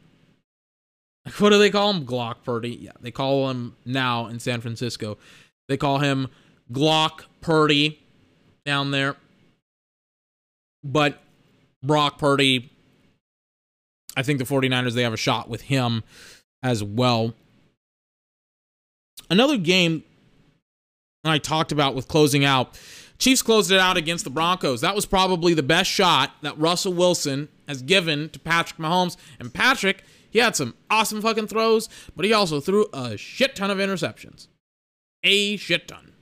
What 1.39 1.51
do 1.51 1.59
they 1.59 1.69
call 1.69 1.93
him? 1.93 2.07
Glock 2.07 2.37
Purdy. 2.43 2.71
Yeah, 2.71 2.93
they 3.03 3.11
call 3.11 3.51
him 3.51 3.77
now 3.85 4.29
in 4.29 4.41
San 4.41 4.63
Francisco. 4.63 5.19
They 5.69 5.77
call 5.77 5.99
him 5.99 6.29
Glock 6.73 7.25
Purdy 7.43 8.01
down 8.65 8.93
there. 8.93 9.15
But 10.83 11.21
Brock 11.83 12.17
Purdy, 12.19 12.73
I 14.16 14.23
think 14.23 14.38
the 14.38 14.44
49ers, 14.44 14.94
they 14.94 15.03
have 15.03 15.12
a 15.12 15.18
shot 15.18 15.49
with 15.49 15.62
him 15.62 16.03
as 16.62 16.83
well. 16.83 17.35
Another 19.31 19.59
game 19.59 20.03
I 21.25 21.38
talked 21.38 21.73
about 21.73 21.94
with 21.94 22.09
closing 22.09 22.44
out. 22.44 22.79
Chiefs 23.18 23.42
closed 23.42 23.71
it 23.71 23.81
out 23.81 23.97
against 23.97 24.25
the 24.25 24.31
Broncos. 24.31 24.81
That 24.81 24.94
was 24.94 25.05
probably 25.05 25.53
the 25.53 25.62
best 25.62 25.90
shot 25.90 26.33
that 26.42 26.57
Russell 26.59 26.92
Wilson 26.92 27.49
has 27.66 27.83
given 27.83 28.31
to 28.31 28.38
Patrick 28.38 28.79
Mahomes. 28.79 29.16
And 29.40 29.53
Patrick, 29.53 30.05
he 30.31 30.38
had 30.38 30.55
some 30.55 30.75
awesome 30.88 31.21
fucking 31.21 31.49
throws, 31.49 31.88
but 32.14 32.25
he 32.25 32.33
also 32.33 32.61
threw 32.61 32.87
a 32.92 33.16
shit 33.16 33.57
ton 33.57 33.71
of 33.71 33.79
interceptions. 33.79 34.47
A 35.25 35.57
shit 35.57 35.88
ton. 35.88 36.12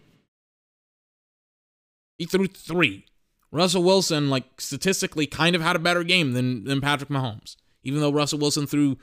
He 2.19 2.25
threw 2.25 2.47
three. 2.47 3.05
Russell 3.53 3.83
Wilson, 3.83 4.31
like 4.31 4.61
statistically, 4.61 5.27
kind 5.27 5.55
of 5.55 5.63
had 5.63 5.77
a 5.77 5.81
better 5.81 6.03
game 6.03 6.33
than, 6.33 6.65
than 6.65 6.81
Patrick 6.81 7.11
Mahomes. 7.11 7.57
Even 7.87 8.01
though 8.01 8.13
Russell 8.13 8.39
Wilson 8.39 8.67
threw 8.67 8.99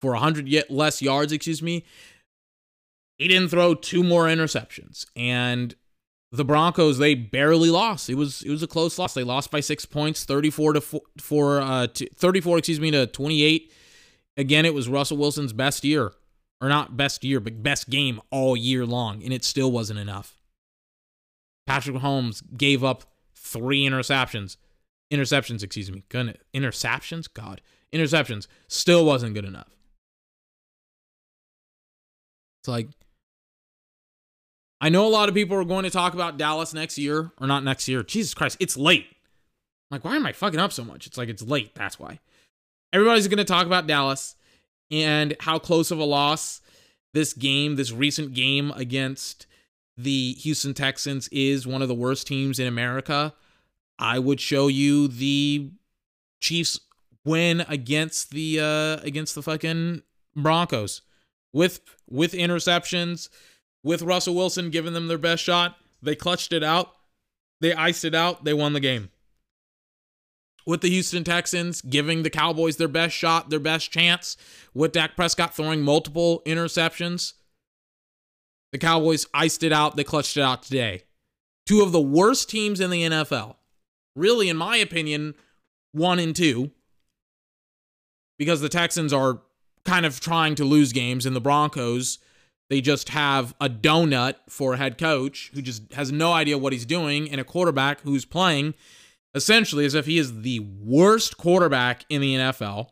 for 0.00 0.12
100 0.12 0.48
yet 0.48 0.70
less 0.70 1.00
yards, 1.00 1.32
excuse 1.32 1.62
me, 1.62 1.84
he 3.18 3.28
didn't 3.28 3.48
throw 3.48 3.74
two 3.74 4.02
more 4.02 4.24
interceptions. 4.24 5.06
And 5.16 5.74
the 6.32 6.44
Broncos, 6.44 6.98
they 6.98 7.14
barely 7.14 7.70
lost. 7.70 8.10
It 8.10 8.16
was 8.16 8.42
it 8.42 8.50
was 8.50 8.62
a 8.62 8.66
close 8.66 8.98
loss. 8.98 9.14
They 9.14 9.22
lost 9.22 9.50
by 9.50 9.60
six 9.60 9.86
points, 9.86 10.24
34 10.24 10.72
to 10.74 10.80
four, 10.80 11.60
uh, 11.60 11.86
to 11.86 12.08
34, 12.14 12.58
excuse 12.58 12.80
me, 12.80 12.90
to 12.90 13.06
28. 13.06 13.72
Again, 14.36 14.66
it 14.66 14.74
was 14.74 14.88
Russell 14.88 15.16
Wilson's 15.16 15.52
best 15.52 15.84
year. 15.84 16.12
Or 16.60 16.68
not 16.68 16.96
best 16.96 17.24
year, 17.24 17.40
but 17.40 17.62
best 17.62 17.90
game 17.90 18.22
all 18.30 18.56
year 18.56 18.86
long. 18.86 19.22
And 19.22 19.32
it 19.32 19.44
still 19.44 19.70
wasn't 19.70 19.98
enough. 19.98 20.38
Patrick 21.66 21.96
Mahomes 21.96 22.42
gave 22.56 22.82
up 22.82 23.04
three 23.34 23.86
interceptions. 23.86 24.56
Interceptions, 25.12 25.62
excuse 25.62 25.90
me. 25.90 26.04
Goodness. 26.08 26.38
Interceptions? 26.54 27.32
God. 27.32 27.60
Interceptions. 27.94 28.46
Still 28.68 29.06
wasn't 29.06 29.34
good 29.34 29.44
enough. 29.44 29.70
It's 32.60 32.68
like 32.68 32.88
I 34.84 34.90
know 34.90 35.06
a 35.06 35.08
lot 35.08 35.30
of 35.30 35.34
people 35.34 35.56
are 35.56 35.64
going 35.64 35.84
to 35.84 35.90
talk 35.90 36.12
about 36.12 36.36
Dallas 36.36 36.74
next 36.74 36.98
year, 36.98 37.32
or 37.40 37.46
not 37.46 37.64
next 37.64 37.88
year. 37.88 38.02
Jesus 38.02 38.34
Christ, 38.34 38.58
it's 38.60 38.76
late. 38.76 39.06
I'm 39.08 39.96
like, 39.96 40.04
why 40.04 40.14
am 40.14 40.26
I 40.26 40.32
fucking 40.32 40.60
up 40.60 40.72
so 40.72 40.84
much? 40.84 41.06
It's 41.06 41.16
like 41.16 41.30
it's 41.30 41.42
late. 41.42 41.74
That's 41.74 41.98
why. 41.98 42.20
Everybody's 42.92 43.26
going 43.26 43.38
to 43.38 43.44
talk 43.44 43.64
about 43.64 43.86
Dallas 43.86 44.36
and 44.90 45.34
how 45.40 45.58
close 45.58 45.90
of 45.90 45.98
a 45.98 46.04
loss 46.04 46.60
this 47.14 47.32
game, 47.32 47.76
this 47.76 47.92
recent 47.92 48.34
game 48.34 48.72
against 48.76 49.46
the 49.96 50.34
Houston 50.34 50.74
Texans, 50.74 51.28
is 51.28 51.66
one 51.66 51.80
of 51.80 51.88
the 51.88 51.94
worst 51.94 52.26
teams 52.26 52.58
in 52.58 52.66
America. 52.66 53.32
I 53.98 54.18
would 54.18 54.38
show 54.38 54.68
you 54.68 55.08
the 55.08 55.70
Chiefs 56.42 56.78
win 57.24 57.64
against 57.68 58.30
the 58.30 58.60
uh 58.60 59.04
against 59.04 59.34
the 59.34 59.42
fucking 59.42 60.02
Broncos 60.36 61.02
with 61.52 61.80
with 62.08 62.32
interceptions 62.32 63.28
with 63.82 64.02
Russell 64.02 64.34
Wilson 64.34 64.70
giving 64.70 64.92
them 64.94 65.08
their 65.08 65.18
best 65.18 65.42
shot. 65.42 65.76
They 66.02 66.16
clutched 66.16 66.52
it 66.52 66.62
out. 66.62 66.92
They 67.60 67.72
iced 67.72 68.04
it 68.04 68.14
out. 68.14 68.44
They 68.44 68.54
won 68.54 68.72
the 68.72 68.80
game. 68.80 69.10
With 70.66 70.80
the 70.80 70.88
Houston 70.88 71.24
Texans 71.24 71.82
giving 71.82 72.22
the 72.22 72.30
Cowboys 72.30 72.76
their 72.76 72.88
best 72.88 73.14
shot, 73.14 73.50
their 73.50 73.60
best 73.60 73.92
chance, 73.92 74.36
with 74.72 74.92
Dak 74.92 75.14
Prescott 75.14 75.54
throwing 75.54 75.82
multiple 75.82 76.42
interceptions, 76.46 77.34
the 78.72 78.78
Cowboys 78.78 79.26
iced 79.34 79.62
it 79.62 79.72
out. 79.72 79.96
They 79.96 80.04
clutched 80.04 80.36
it 80.36 80.42
out 80.42 80.62
today. 80.62 81.04
Two 81.66 81.82
of 81.82 81.92
the 81.92 82.00
worst 82.00 82.48
teams 82.48 82.80
in 82.80 82.90
the 82.90 83.02
NFL. 83.02 83.56
Really, 84.16 84.48
in 84.48 84.56
my 84.56 84.76
opinion, 84.76 85.34
one 85.92 86.18
and 86.18 86.34
two. 86.34 86.70
Because 88.38 88.60
the 88.60 88.68
Texans 88.68 89.12
are 89.12 89.40
kind 89.84 90.06
of 90.06 90.20
trying 90.20 90.54
to 90.56 90.64
lose 90.64 90.92
games, 90.92 91.26
and 91.26 91.36
the 91.36 91.40
Broncos 91.40 92.18
they 92.70 92.80
just 92.80 93.10
have 93.10 93.54
a 93.60 93.68
donut 93.68 94.36
for 94.48 94.74
a 94.74 94.76
head 94.76 94.98
coach 94.98 95.50
who 95.54 95.62
just 95.62 95.92
has 95.92 96.10
no 96.10 96.32
idea 96.32 96.58
what 96.58 96.72
he's 96.72 96.86
doing 96.86 97.30
and 97.30 97.40
a 97.40 97.44
quarterback 97.44 98.00
who's 98.00 98.24
playing 98.24 98.74
essentially 99.34 99.84
as 99.84 99.94
if 99.94 100.06
he 100.06 100.18
is 100.18 100.42
the 100.42 100.60
worst 100.60 101.36
quarterback 101.36 102.04
in 102.08 102.20
the 102.20 102.34
NFL. 102.34 102.88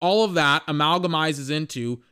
All 0.00 0.24
of 0.24 0.34
that 0.34 0.66
amalgamizes 0.66 1.50
into 1.50 2.02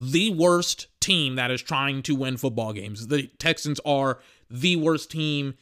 the 0.00 0.30
worst 0.30 0.88
team 1.00 1.36
that 1.36 1.50
is 1.50 1.62
trying 1.62 2.02
to 2.02 2.14
win 2.14 2.36
football 2.36 2.72
games. 2.72 3.06
The 3.06 3.28
Texans 3.38 3.80
are 3.86 4.18
the 4.50 4.76
worst 4.76 5.10
team 5.10 5.54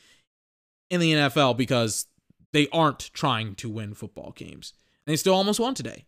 in 0.89 0.99
the 0.99 1.13
NFL 1.13 1.57
because 1.57 2.07
they 2.53 2.67
aren't 2.73 3.13
trying 3.13 3.55
to 3.57 3.69
win 3.69 3.95
football 3.95 4.33
games. 4.33 4.73
And 5.07 5.13
they 5.13 5.17
still 5.17 5.35
almost 5.35 5.61
won 5.61 5.75
today. 5.75 6.07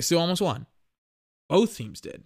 They 0.00 0.02
still 0.02 0.20
almost 0.20 0.40
won. 0.40 0.64
Both 1.50 1.76
teams 1.76 2.00
did. 2.00 2.24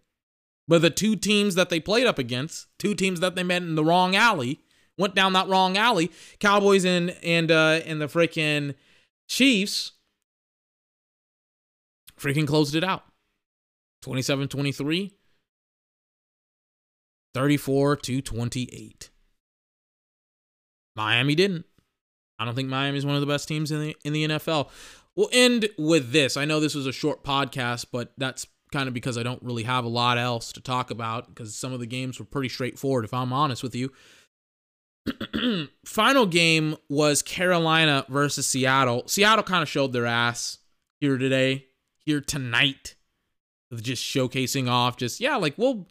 But 0.68 0.80
the 0.80 0.90
two 0.90 1.16
teams 1.16 1.56
that 1.56 1.70
they 1.70 1.80
played 1.80 2.06
up 2.06 2.20
against, 2.20 2.68
two 2.78 2.94
teams 2.94 3.18
that 3.18 3.34
they 3.34 3.42
met 3.42 3.62
in 3.62 3.74
the 3.74 3.84
wrong 3.84 4.14
alley, 4.14 4.60
went 4.96 5.16
down 5.16 5.32
that 5.32 5.48
wrong 5.48 5.76
alley. 5.76 6.12
Cowboys 6.38 6.84
and 6.84 7.16
and 7.24 7.50
uh 7.50 7.80
and 7.84 8.00
the 8.00 8.06
freaking 8.06 8.76
Chiefs 9.28 9.90
freaking 12.16 12.46
closed 12.46 12.76
it 12.76 12.84
out. 12.84 13.02
27-23 14.04 15.10
34 17.34 17.96
to 17.96 18.22
28. 18.22 19.10
Miami 20.94 21.34
didn't. 21.34 21.66
I 22.38 22.44
don't 22.44 22.54
think 22.54 22.68
Miami 22.68 22.98
is 22.98 23.04
one 23.04 23.16
of 23.16 23.20
the 23.20 23.26
best 23.26 23.48
teams 23.48 23.72
in 23.72 23.80
the 23.80 23.96
in 24.04 24.12
the 24.12 24.28
NFL. 24.28 24.70
We'll 25.16 25.30
end 25.32 25.68
with 25.78 26.12
this. 26.12 26.36
I 26.36 26.44
know 26.44 26.60
this 26.60 26.74
was 26.74 26.86
a 26.86 26.92
short 26.92 27.22
podcast, 27.22 27.86
but 27.92 28.12
that's 28.18 28.46
kind 28.72 28.88
of 28.88 28.94
because 28.94 29.16
I 29.16 29.22
don't 29.22 29.42
really 29.42 29.62
have 29.62 29.84
a 29.84 29.88
lot 29.88 30.18
else 30.18 30.52
to 30.52 30.60
talk 30.60 30.90
about 30.90 31.28
because 31.28 31.54
some 31.54 31.72
of 31.72 31.78
the 31.78 31.86
games 31.86 32.18
were 32.18 32.24
pretty 32.24 32.48
straightforward 32.48 33.04
if 33.04 33.14
I'm 33.14 33.32
honest 33.32 33.62
with 33.62 33.74
you. 33.76 33.92
Final 35.84 36.26
game 36.26 36.76
was 36.88 37.22
Carolina 37.22 38.04
versus 38.08 38.46
Seattle. 38.46 39.04
Seattle 39.06 39.44
kind 39.44 39.62
of 39.62 39.68
showed 39.68 39.92
their 39.92 40.06
ass 40.06 40.58
here 41.00 41.18
today, 41.18 41.66
here 42.04 42.20
tonight, 42.20 42.96
just 43.74 44.02
showcasing 44.02 44.68
off 44.68 44.96
just 44.96 45.20
yeah, 45.20 45.36
like 45.36 45.56
we'll 45.56 45.86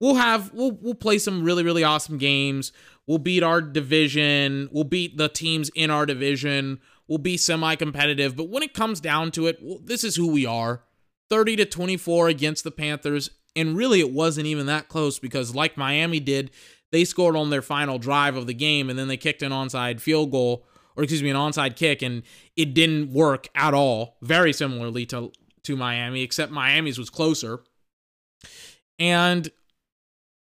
we'll 0.00 0.14
have 0.16 0.52
we'll 0.52 0.72
we'll 0.72 0.94
play 0.94 1.18
some 1.18 1.44
really 1.44 1.62
really 1.62 1.84
awesome 1.84 2.18
games. 2.18 2.72
We'll 3.06 3.18
beat 3.18 3.42
our 3.42 3.60
division. 3.60 4.68
We'll 4.72 4.84
beat 4.84 5.18
the 5.18 5.28
teams 5.28 5.70
in 5.74 5.90
our 5.90 6.06
division. 6.06 6.80
We'll 7.08 7.18
be 7.18 7.36
semi 7.36 7.76
competitive. 7.76 8.36
But 8.36 8.48
when 8.48 8.62
it 8.62 8.74
comes 8.74 9.00
down 9.00 9.30
to 9.32 9.46
it, 9.46 9.58
well, 9.60 9.78
this 9.82 10.04
is 10.04 10.16
who 10.16 10.28
we 10.28 10.46
are 10.46 10.82
30 11.30 11.56
to 11.56 11.64
24 11.66 12.28
against 12.28 12.64
the 12.64 12.70
Panthers. 12.70 13.30
And 13.56 13.76
really, 13.76 14.00
it 14.00 14.10
wasn't 14.10 14.46
even 14.46 14.66
that 14.66 14.88
close 14.88 15.18
because, 15.18 15.54
like 15.54 15.76
Miami 15.76 16.20
did, 16.20 16.50
they 16.90 17.04
scored 17.04 17.36
on 17.36 17.50
their 17.50 17.62
final 17.62 17.98
drive 17.98 18.36
of 18.36 18.46
the 18.46 18.54
game 18.54 18.90
and 18.90 18.98
then 18.98 19.08
they 19.08 19.16
kicked 19.16 19.42
an 19.42 19.52
onside 19.52 20.00
field 20.00 20.30
goal, 20.30 20.66
or 20.96 21.02
excuse 21.04 21.22
me, 21.22 21.30
an 21.30 21.36
onside 21.36 21.76
kick, 21.76 22.02
and 22.02 22.22
it 22.56 22.74
didn't 22.74 23.12
work 23.12 23.48
at 23.54 23.74
all. 23.74 24.16
Very 24.22 24.52
similarly 24.52 25.06
to, 25.06 25.30
to 25.64 25.76
Miami, 25.76 26.22
except 26.22 26.50
Miami's 26.50 26.98
was 26.98 27.10
closer. 27.10 27.60
And 28.98 29.50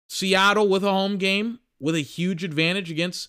Seattle 0.08 0.68
with 0.68 0.84
a 0.84 0.92
home 0.92 1.18
game 1.18 1.60
with 1.80 1.96
a 1.96 2.02
huge 2.02 2.44
advantage 2.44 2.90
against 2.92 3.28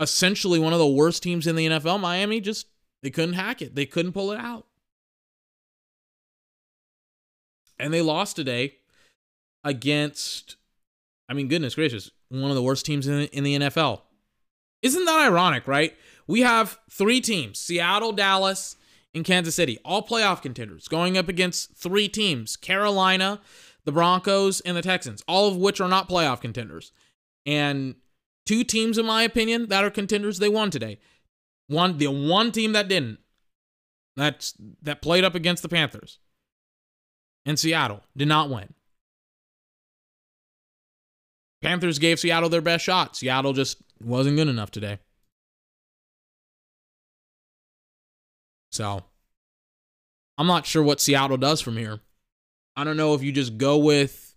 essentially 0.00 0.58
one 0.58 0.72
of 0.72 0.78
the 0.78 0.86
worst 0.86 1.22
teams 1.22 1.46
in 1.46 1.56
the 1.56 1.66
NFL. 1.66 2.00
Miami 2.00 2.40
just 2.40 2.66
they 3.02 3.10
couldn't 3.10 3.34
hack 3.34 3.62
it. 3.62 3.74
They 3.74 3.86
couldn't 3.86 4.12
pull 4.12 4.32
it 4.32 4.38
out. 4.38 4.66
And 7.78 7.94
they 7.94 8.02
lost 8.02 8.36
today 8.36 8.76
against 9.64 10.56
I 11.28 11.34
mean 11.34 11.48
goodness 11.48 11.74
gracious, 11.74 12.10
one 12.28 12.50
of 12.50 12.56
the 12.56 12.62
worst 12.62 12.86
teams 12.86 13.06
in, 13.06 13.22
in 13.26 13.44
the 13.44 13.58
NFL. 13.58 14.02
Isn't 14.82 15.04
that 15.04 15.26
ironic, 15.26 15.66
right? 15.66 15.96
We 16.26 16.42
have 16.42 16.78
three 16.90 17.20
teams, 17.20 17.58
Seattle, 17.58 18.12
Dallas, 18.12 18.76
and 19.14 19.24
Kansas 19.24 19.54
City, 19.54 19.78
all 19.84 20.06
playoff 20.06 20.42
contenders 20.42 20.86
going 20.88 21.16
up 21.16 21.28
against 21.28 21.76
three 21.76 22.08
teams, 22.08 22.56
Carolina, 22.56 23.40
the 23.84 23.92
Broncos, 23.92 24.60
and 24.60 24.76
the 24.76 24.82
Texans, 24.82 25.22
all 25.26 25.48
of 25.48 25.56
which 25.56 25.80
are 25.80 25.88
not 25.88 26.08
playoff 26.08 26.40
contenders. 26.40 26.92
And 27.46 27.96
two 28.48 28.64
teams, 28.64 28.96
in 28.96 29.04
my 29.04 29.22
opinion, 29.24 29.68
that 29.68 29.84
are 29.84 29.90
contenders, 29.90 30.38
they 30.38 30.48
won 30.48 30.70
today. 30.70 30.98
One, 31.66 31.98
the 31.98 32.06
one 32.06 32.50
team 32.50 32.72
that 32.72 32.88
didn't, 32.88 33.18
that's 34.16 34.54
that 34.82 35.02
played 35.02 35.22
up 35.22 35.34
against 35.34 35.62
the 35.62 35.68
Panthers. 35.68 36.18
And 37.44 37.58
Seattle 37.58 38.02
did 38.16 38.26
not 38.26 38.48
win. 38.48 38.72
Panthers 41.60 41.98
gave 41.98 42.18
Seattle 42.18 42.48
their 42.48 42.62
best 42.62 42.84
shot. 42.84 43.16
Seattle 43.16 43.52
just 43.52 43.82
wasn't 44.02 44.36
good 44.36 44.48
enough 44.48 44.70
today. 44.70 44.98
So, 48.72 49.04
I'm 50.38 50.46
not 50.46 50.66
sure 50.66 50.82
what 50.82 51.00
Seattle 51.00 51.36
does 51.36 51.60
from 51.60 51.76
here. 51.76 52.00
I 52.76 52.84
don't 52.84 52.96
know 52.96 53.12
if 53.12 53.22
you 53.22 53.32
just 53.32 53.58
go 53.58 53.76
with 53.76 54.34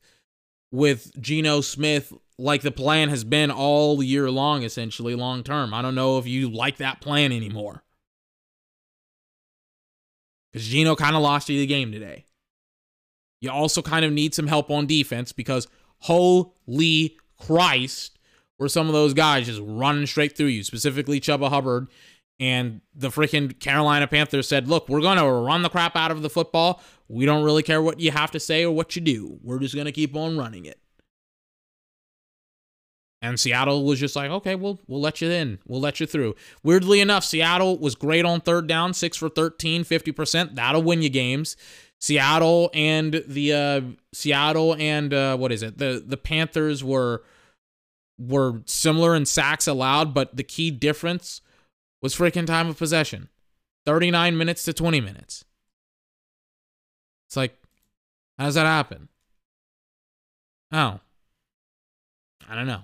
with 0.72 1.12
Geno 1.22 1.62
Smith 1.62 2.12
like 2.38 2.62
the 2.62 2.72
plan 2.72 3.10
has 3.10 3.24
been 3.24 3.52
all 3.52 4.02
year 4.02 4.30
long, 4.32 4.64
essentially 4.64 5.16
long 5.16 5.44
term. 5.44 5.74
I 5.74 5.82
don't 5.82 5.96
know 5.96 6.18
if 6.18 6.28
you 6.28 6.50
like 6.50 6.78
that 6.78 7.02
plan 7.02 7.32
anymore. 7.32 7.84
Because 10.52 10.68
Geno 10.68 10.96
kind 10.96 11.16
of 11.16 11.22
lost 11.22 11.50
you 11.50 11.60
the 11.60 11.66
game 11.66 11.92
today. 11.92 12.26
You 13.40 13.52
also 13.52 13.82
kind 13.82 14.06
of 14.06 14.12
need 14.12 14.36
some 14.36 14.48
help 14.48 14.70
on 14.70 14.86
defense 14.86 15.32
because 15.32 15.68
holy 16.00 17.18
Christ, 17.40 18.18
were 18.62 18.70
some 18.70 18.86
of 18.86 18.94
those 18.94 19.16
guys 19.16 19.48
just 19.48 19.60
running 19.64 20.06
straight 20.06 20.38
through 20.38 20.46
you, 20.46 20.64
specifically 20.64 21.20
Chuba 21.20 21.50
Hubbard 21.50 21.88
and 22.40 22.82
the 22.94 23.10
freaking 23.10 23.60
Carolina 23.60 24.06
Panthers 24.06 24.48
said, 24.48 24.68
look, 24.68 24.88
we're 24.88 25.02
going 25.02 25.18
to 25.18 25.26
run 25.26 25.64
the 25.64 25.70
crap 25.70 25.96
out 25.96 26.12
of 26.12 26.22
the 26.22 26.30
football. 26.30 26.80
We 27.08 27.26
don't 27.26 27.44
really 27.44 27.64
care 27.64 27.82
what 27.82 28.00
you 28.00 28.12
have 28.12 28.30
to 28.32 28.40
say 28.40 28.64
or 28.64 28.72
what 28.72 28.96
you 28.96 29.02
do. 29.02 29.40
We're 29.42 29.58
just 29.58 29.74
going 29.74 29.86
to 29.86 29.92
keep 29.92 30.16
on 30.16 30.38
running 30.38 30.66
it. 30.66 30.80
And 33.22 33.40
Seattle 33.40 33.86
was 33.86 34.00
just 34.00 34.16
like, 34.16 34.32
okay, 34.32 34.56
we'll 34.56 34.80
we'll 34.88 35.00
let 35.02 35.22
you 35.22 35.30
in. 35.30 35.60
We'll 35.68 35.80
let 35.80 36.00
you 36.00 36.08
through. 36.08 36.36
Weirdly 36.64 37.02
enough, 37.02 37.24
Seattle 37.24 37.78
was 37.78 37.94
great 37.94 38.26
on 38.26 38.42
third 38.42 38.66
down, 38.66 38.94
6 38.94 39.18
for 39.18 39.30
13, 39.30 39.84
50%. 39.84 40.56
That'll 40.56 40.82
win 40.82 41.04
you 41.04 41.10
games. 41.10 41.56
Seattle 42.00 42.72
and 42.74 43.24
the 43.28 43.54
uh 43.54 43.82
Seattle 44.12 44.76
and 44.76 45.14
uh 45.14 45.38
what 45.38 45.52
is 45.52 45.62
it? 45.62 45.78
The 45.78 46.04
the 46.06 46.18
Panthers 46.18 46.84
were 46.84 47.24
were 48.18 48.62
similar 48.66 49.16
in 49.16 49.26
sacks 49.26 49.68
allowed, 49.68 50.14
but 50.14 50.36
the 50.36 50.44
key 50.44 50.72
difference 50.72 51.42
was 52.02 52.16
freaking 52.16 52.48
time 52.48 52.70
of 52.70 52.78
possession 52.78 53.30
39 53.86 54.36
minutes 54.36 54.64
to 54.64 54.74
20 54.74 55.00
minutes. 55.00 55.46
It's 57.28 57.38
like, 57.38 57.56
how 58.38 58.46
does 58.46 58.56
that 58.56 58.66
happen? 58.66 59.08
Oh, 60.72 61.00
I 62.50 62.56
don't 62.56 62.68
know. 62.68 62.82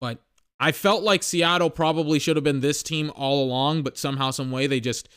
But 0.00 0.20
I 0.60 0.72
felt 0.72 1.02
like 1.02 1.22
Seattle 1.22 1.70
probably 1.70 2.18
should 2.18 2.36
have 2.36 2.44
been 2.44 2.60
this 2.60 2.82
team 2.82 3.12
all 3.14 3.44
along, 3.44 3.82
but 3.82 3.98
somehow, 3.98 4.30
some 4.30 4.50
way, 4.50 4.66
they 4.66 4.80
just 4.80 5.08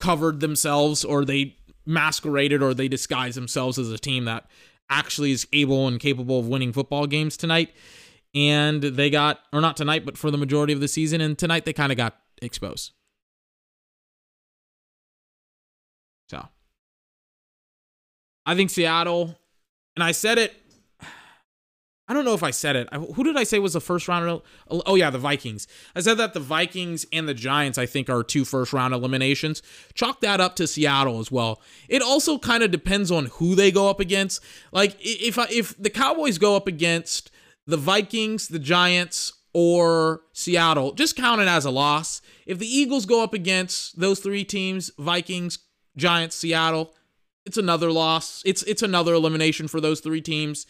covered 0.00 0.40
themselves 0.40 1.04
or 1.04 1.24
they 1.24 1.56
masqueraded 1.86 2.62
or 2.62 2.74
they 2.74 2.88
disguised 2.88 3.36
themselves 3.36 3.78
as 3.78 3.90
a 3.90 3.98
team 3.98 4.24
that 4.24 4.46
actually 4.90 5.32
is 5.32 5.46
able 5.52 5.88
and 5.88 6.00
capable 6.00 6.38
of 6.38 6.48
winning 6.48 6.72
football 6.72 7.06
games 7.06 7.36
tonight 7.36 7.72
and 8.34 8.82
they 8.82 9.10
got, 9.10 9.40
or 9.52 9.60
not 9.60 9.76
tonight, 9.76 10.04
but 10.04 10.16
for 10.16 10.30
the 10.30 10.38
majority 10.38 10.72
of 10.72 10.80
the 10.80 10.88
season. 10.88 11.20
And 11.20 11.38
tonight 11.38 11.64
they 11.64 11.72
kind 11.72 11.92
of 11.92 11.98
got 11.98 12.16
exposed. 12.40 12.92
So 16.30 16.46
I 18.46 18.54
think 18.54 18.70
Seattle, 18.70 19.38
and 19.96 20.02
I 20.02 20.12
said 20.12 20.38
it. 20.38 20.54
I 22.08 22.14
don't 22.14 22.24
know 22.24 22.34
if 22.34 22.42
I 22.42 22.50
said 22.50 22.74
it. 22.74 22.88
Who 22.92 23.22
did 23.22 23.36
I 23.36 23.44
say 23.44 23.58
was 23.58 23.74
the 23.74 23.80
first 23.80 24.08
round? 24.08 24.42
Oh, 24.68 24.96
yeah, 24.96 25.08
the 25.10 25.18
Vikings. 25.18 25.68
I 25.94 26.00
said 26.00 26.18
that 26.18 26.34
the 26.34 26.40
Vikings 26.40 27.06
and 27.12 27.28
the 27.28 27.34
Giants, 27.34 27.78
I 27.78 27.86
think, 27.86 28.10
are 28.10 28.24
two 28.24 28.44
first 28.44 28.72
round 28.72 28.92
eliminations. 28.92 29.62
Chalk 29.94 30.20
that 30.20 30.40
up 30.40 30.56
to 30.56 30.66
Seattle 30.66 31.20
as 31.20 31.30
well. 31.30 31.62
It 31.88 32.02
also 32.02 32.38
kind 32.38 32.64
of 32.64 32.70
depends 32.70 33.10
on 33.10 33.26
who 33.26 33.54
they 33.54 33.70
go 33.70 33.88
up 33.88 34.00
against. 34.00 34.42
Like, 34.72 34.96
if, 35.00 35.38
if 35.38 35.80
the 35.80 35.90
Cowboys 35.90 36.38
go 36.38 36.56
up 36.56 36.66
against 36.66 37.30
the 37.66 37.76
Vikings, 37.76 38.48
the 38.48 38.58
Giants, 38.58 39.32
or 39.54 40.22
Seattle, 40.32 40.92
just 40.92 41.16
count 41.16 41.40
it 41.40 41.48
as 41.48 41.64
a 41.64 41.70
loss. 41.70 42.20
If 42.46 42.58
the 42.58 42.66
Eagles 42.66 43.06
go 43.06 43.22
up 43.22 43.32
against 43.32 44.00
those 44.00 44.18
three 44.18 44.44
teams, 44.44 44.90
Vikings, 44.98 45.60
Giants, 45.96 46.36
Seattle, 46.36 46.94
it's 47.44 47.58
another 47.58 47.90
loss. 47.90 48.42
It's 48.46 48.62
it's 48.62 48.82
another 48.82 49.14
elimination 49.14 49.68
for 49.68 49.80
those 49.80 50.00
three 50.00 50.20
teams. 50.20 50.66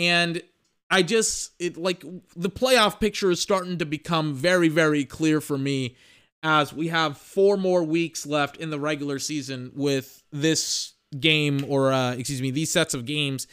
And 0.00 0.42
I 0.90 1.02
just 1.02 1.52
it 1.58 1.76
like 1.76 2.02
the 2.34 2.48
playoff 2.48 2.98
picture 2.98 3.30
is 3.30 3.38
starting 3.38 3.76
to 3.78 3.86
become 3.86 4.34
very 4.34 4.68
very 4.68 5.04
clear 5.04 5.40
for 5.40 5.58
me 5.58 5.94
as 6.42 6.72
we 6.72 6.88
have 6.88 7.18
four 7.18 7.58
more 7.58 7.84
weeks 7.84 8.26
left 8.26 8.56
in 8.56 8.70
the 8.70 8.80
regular 8.80 9.18
season 9.18 9.70
with 9.74 10.22
this 10.32 10.94
game 11.20 11.64
or 11.68 11.92
uh 11.92 12.14
excuse 12.14 12.40
me 12.40 12.50
these 12.50 12.72
sets 12.72 12.94
of 12.94 13.04
games 13.04 13.46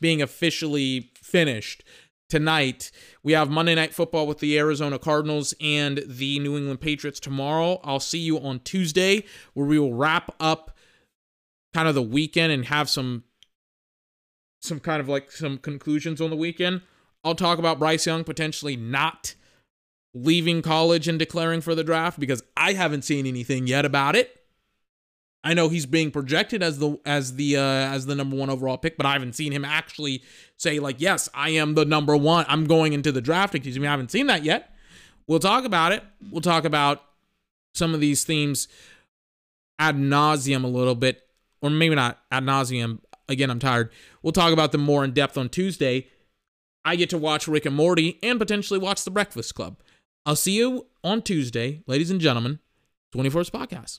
being 0.00 0.22
officially 0.22 1.10
finished 1.20 1.82
tonight. 2.28 2.90
We 3.22 3.32
have 3.32 3.50
Monday 3.50 3.74
Night 3.74 3.94
Football 3.94 4.26
with 4.26 4.38
the 4.38 4.58
Arizona 4.58 4.98
Cardinals 4.98 5.54
and 5.60 6.02
the 6.06 6.38
New 6.38 6.56
England 6.56 6.80
Patriots 6.80 7.18
tomorrow. 7.18 7.80
I'll 7.82 8.00
see 8.00 8.18
you 8.18 8.38
on 8.38 8.60
Tuesday 8.60 9.24
where 9.54 9.66
we 9.66 9.78
will 9.78 9.94
wrap 9.94 10.34
up 10.38 10.76
kind 11.74 11.88
of 11.88 11.94
the 11.94 12.02
weekend 12.02 12.52
and 12.52 12.66
have 12.66 12.88
some 12.88 13.24
some 14.60 14.80
kind 14.80 15.00
of 15.00 15.08
like 15.08 15.30
some 15.30 15.58
conclusions 15.58 16.20
on 16.20 16.30
the 16.30 16.36
weekend. 16.36 16.82
I'll 17.24 17.34
talk 17.34 17.58
about 17.58 17.78
Bryce 17.78 18.06
Young 18.06 18.24
potentially 18.24 18.76
not 18.76 19.34
leaving 20.14 20.62
college 20.62 21.08
and 21.08 21.18
declaring 21.18 21.60
for 21.60 21.74
the 21.74 21.84
draft 21.84 22.18
because 22.18 22.42
I 22.56 22.72
haven't 22.72 23.02
seen 23.02 23.26
anything 23.26 23.66
yet 23.66 23.84
about 23.84 24.16
it. 24.16 24.34
I 25.44 25.54
know 25.54 25.68
he's 25.68 25.86
being 25.86 26.10
projected 26.10 26.62
as 26.62 26.78
the 26.78 26.98
as 27.06 27.36
the 27.36 27.56
uh, 27.56 27.60
as 27.60 28.06
the 28.06 28.14
number 28.14 28.36
one 28.36 28.50
overall 28.50 28.76
pick, 28.76 28.96
but 28.96 29.06
I 29.06 29.12
haven't 29.12 29.34
seen 29.34 29.52
him 29.52 29.64
actually 29.64 30.22
say 30.56 30.80
like, 30.80 30.96
"Yes, 31.00 31.28
I 31.32 31.50
am 31.50 31.74
the 31.74 31.84
number 31.84 32.16
one. 32.16 32.44
I'm 32.48 32.66
going 32.66 32.92
into 32.92 33.12
the 33.12 33.20
drafting 33.20 33.62
team." 33.62 33.82
I 33.82 33.86
haven't 33.86 34.10
seen 34.10 34.26
that 34.26 34.42
yet. 34.42 34.74
We'll 35.26 35.38
talk 35.38 35.64
about 35.64 35.92
it. 35.92 36.02
We'll 36.30 36.40
talk 36.40 36.64
about 36.64 37.02
some 37.74 37.94
of 37.94 38.00
these 38.00 38.24
themes 38.24 38.66
ad 39.78 39.96
nauseum 39.96 40.64
a 40.64 40.68
little 40.68 40.96
bit, 40.96 41.22
or 41.62 41.70
maybe 41.70 41.94
not 41.94 42.18
ad 42.32 42.42
nauseum. 42.42 42.98
Again, 43.28 43.50
I'm 43.50 43.58
tired. 43.58 43.90
We'll 44.22 44.32
talk 44.32 44.52
about 44.52 44.72
them 44.72 44.80
more 44.80 45.04
in 45.04 45.12
depth 45.12 45.36
on 45.36 45.48
Tuesday. 45.48 46.08
I 46.84 46.96
get 46.96 47.10
to 47.10 47.18
watch 47.18 47.48
Rick 47.48 47.66
and 47.66 47.76
Morty 47.76 48.18
and 48.22 48.38
potentially 48.38 48.78
watch 48.78 49.04
The 49.04 49.10
Breakfast 49.10 49.54
Club. 49.54 49.78
I'll 50.24 50.36
see 50.36 50.56
you 50.56 50.86
on 51.02 51.22
Tuesday, 51.22 51.82
ladies 51.86 52.10
and 52.10 52.20
gentlemen. 52.20 52.60
24th 53.14 53.50
podcast. 53.50 53.96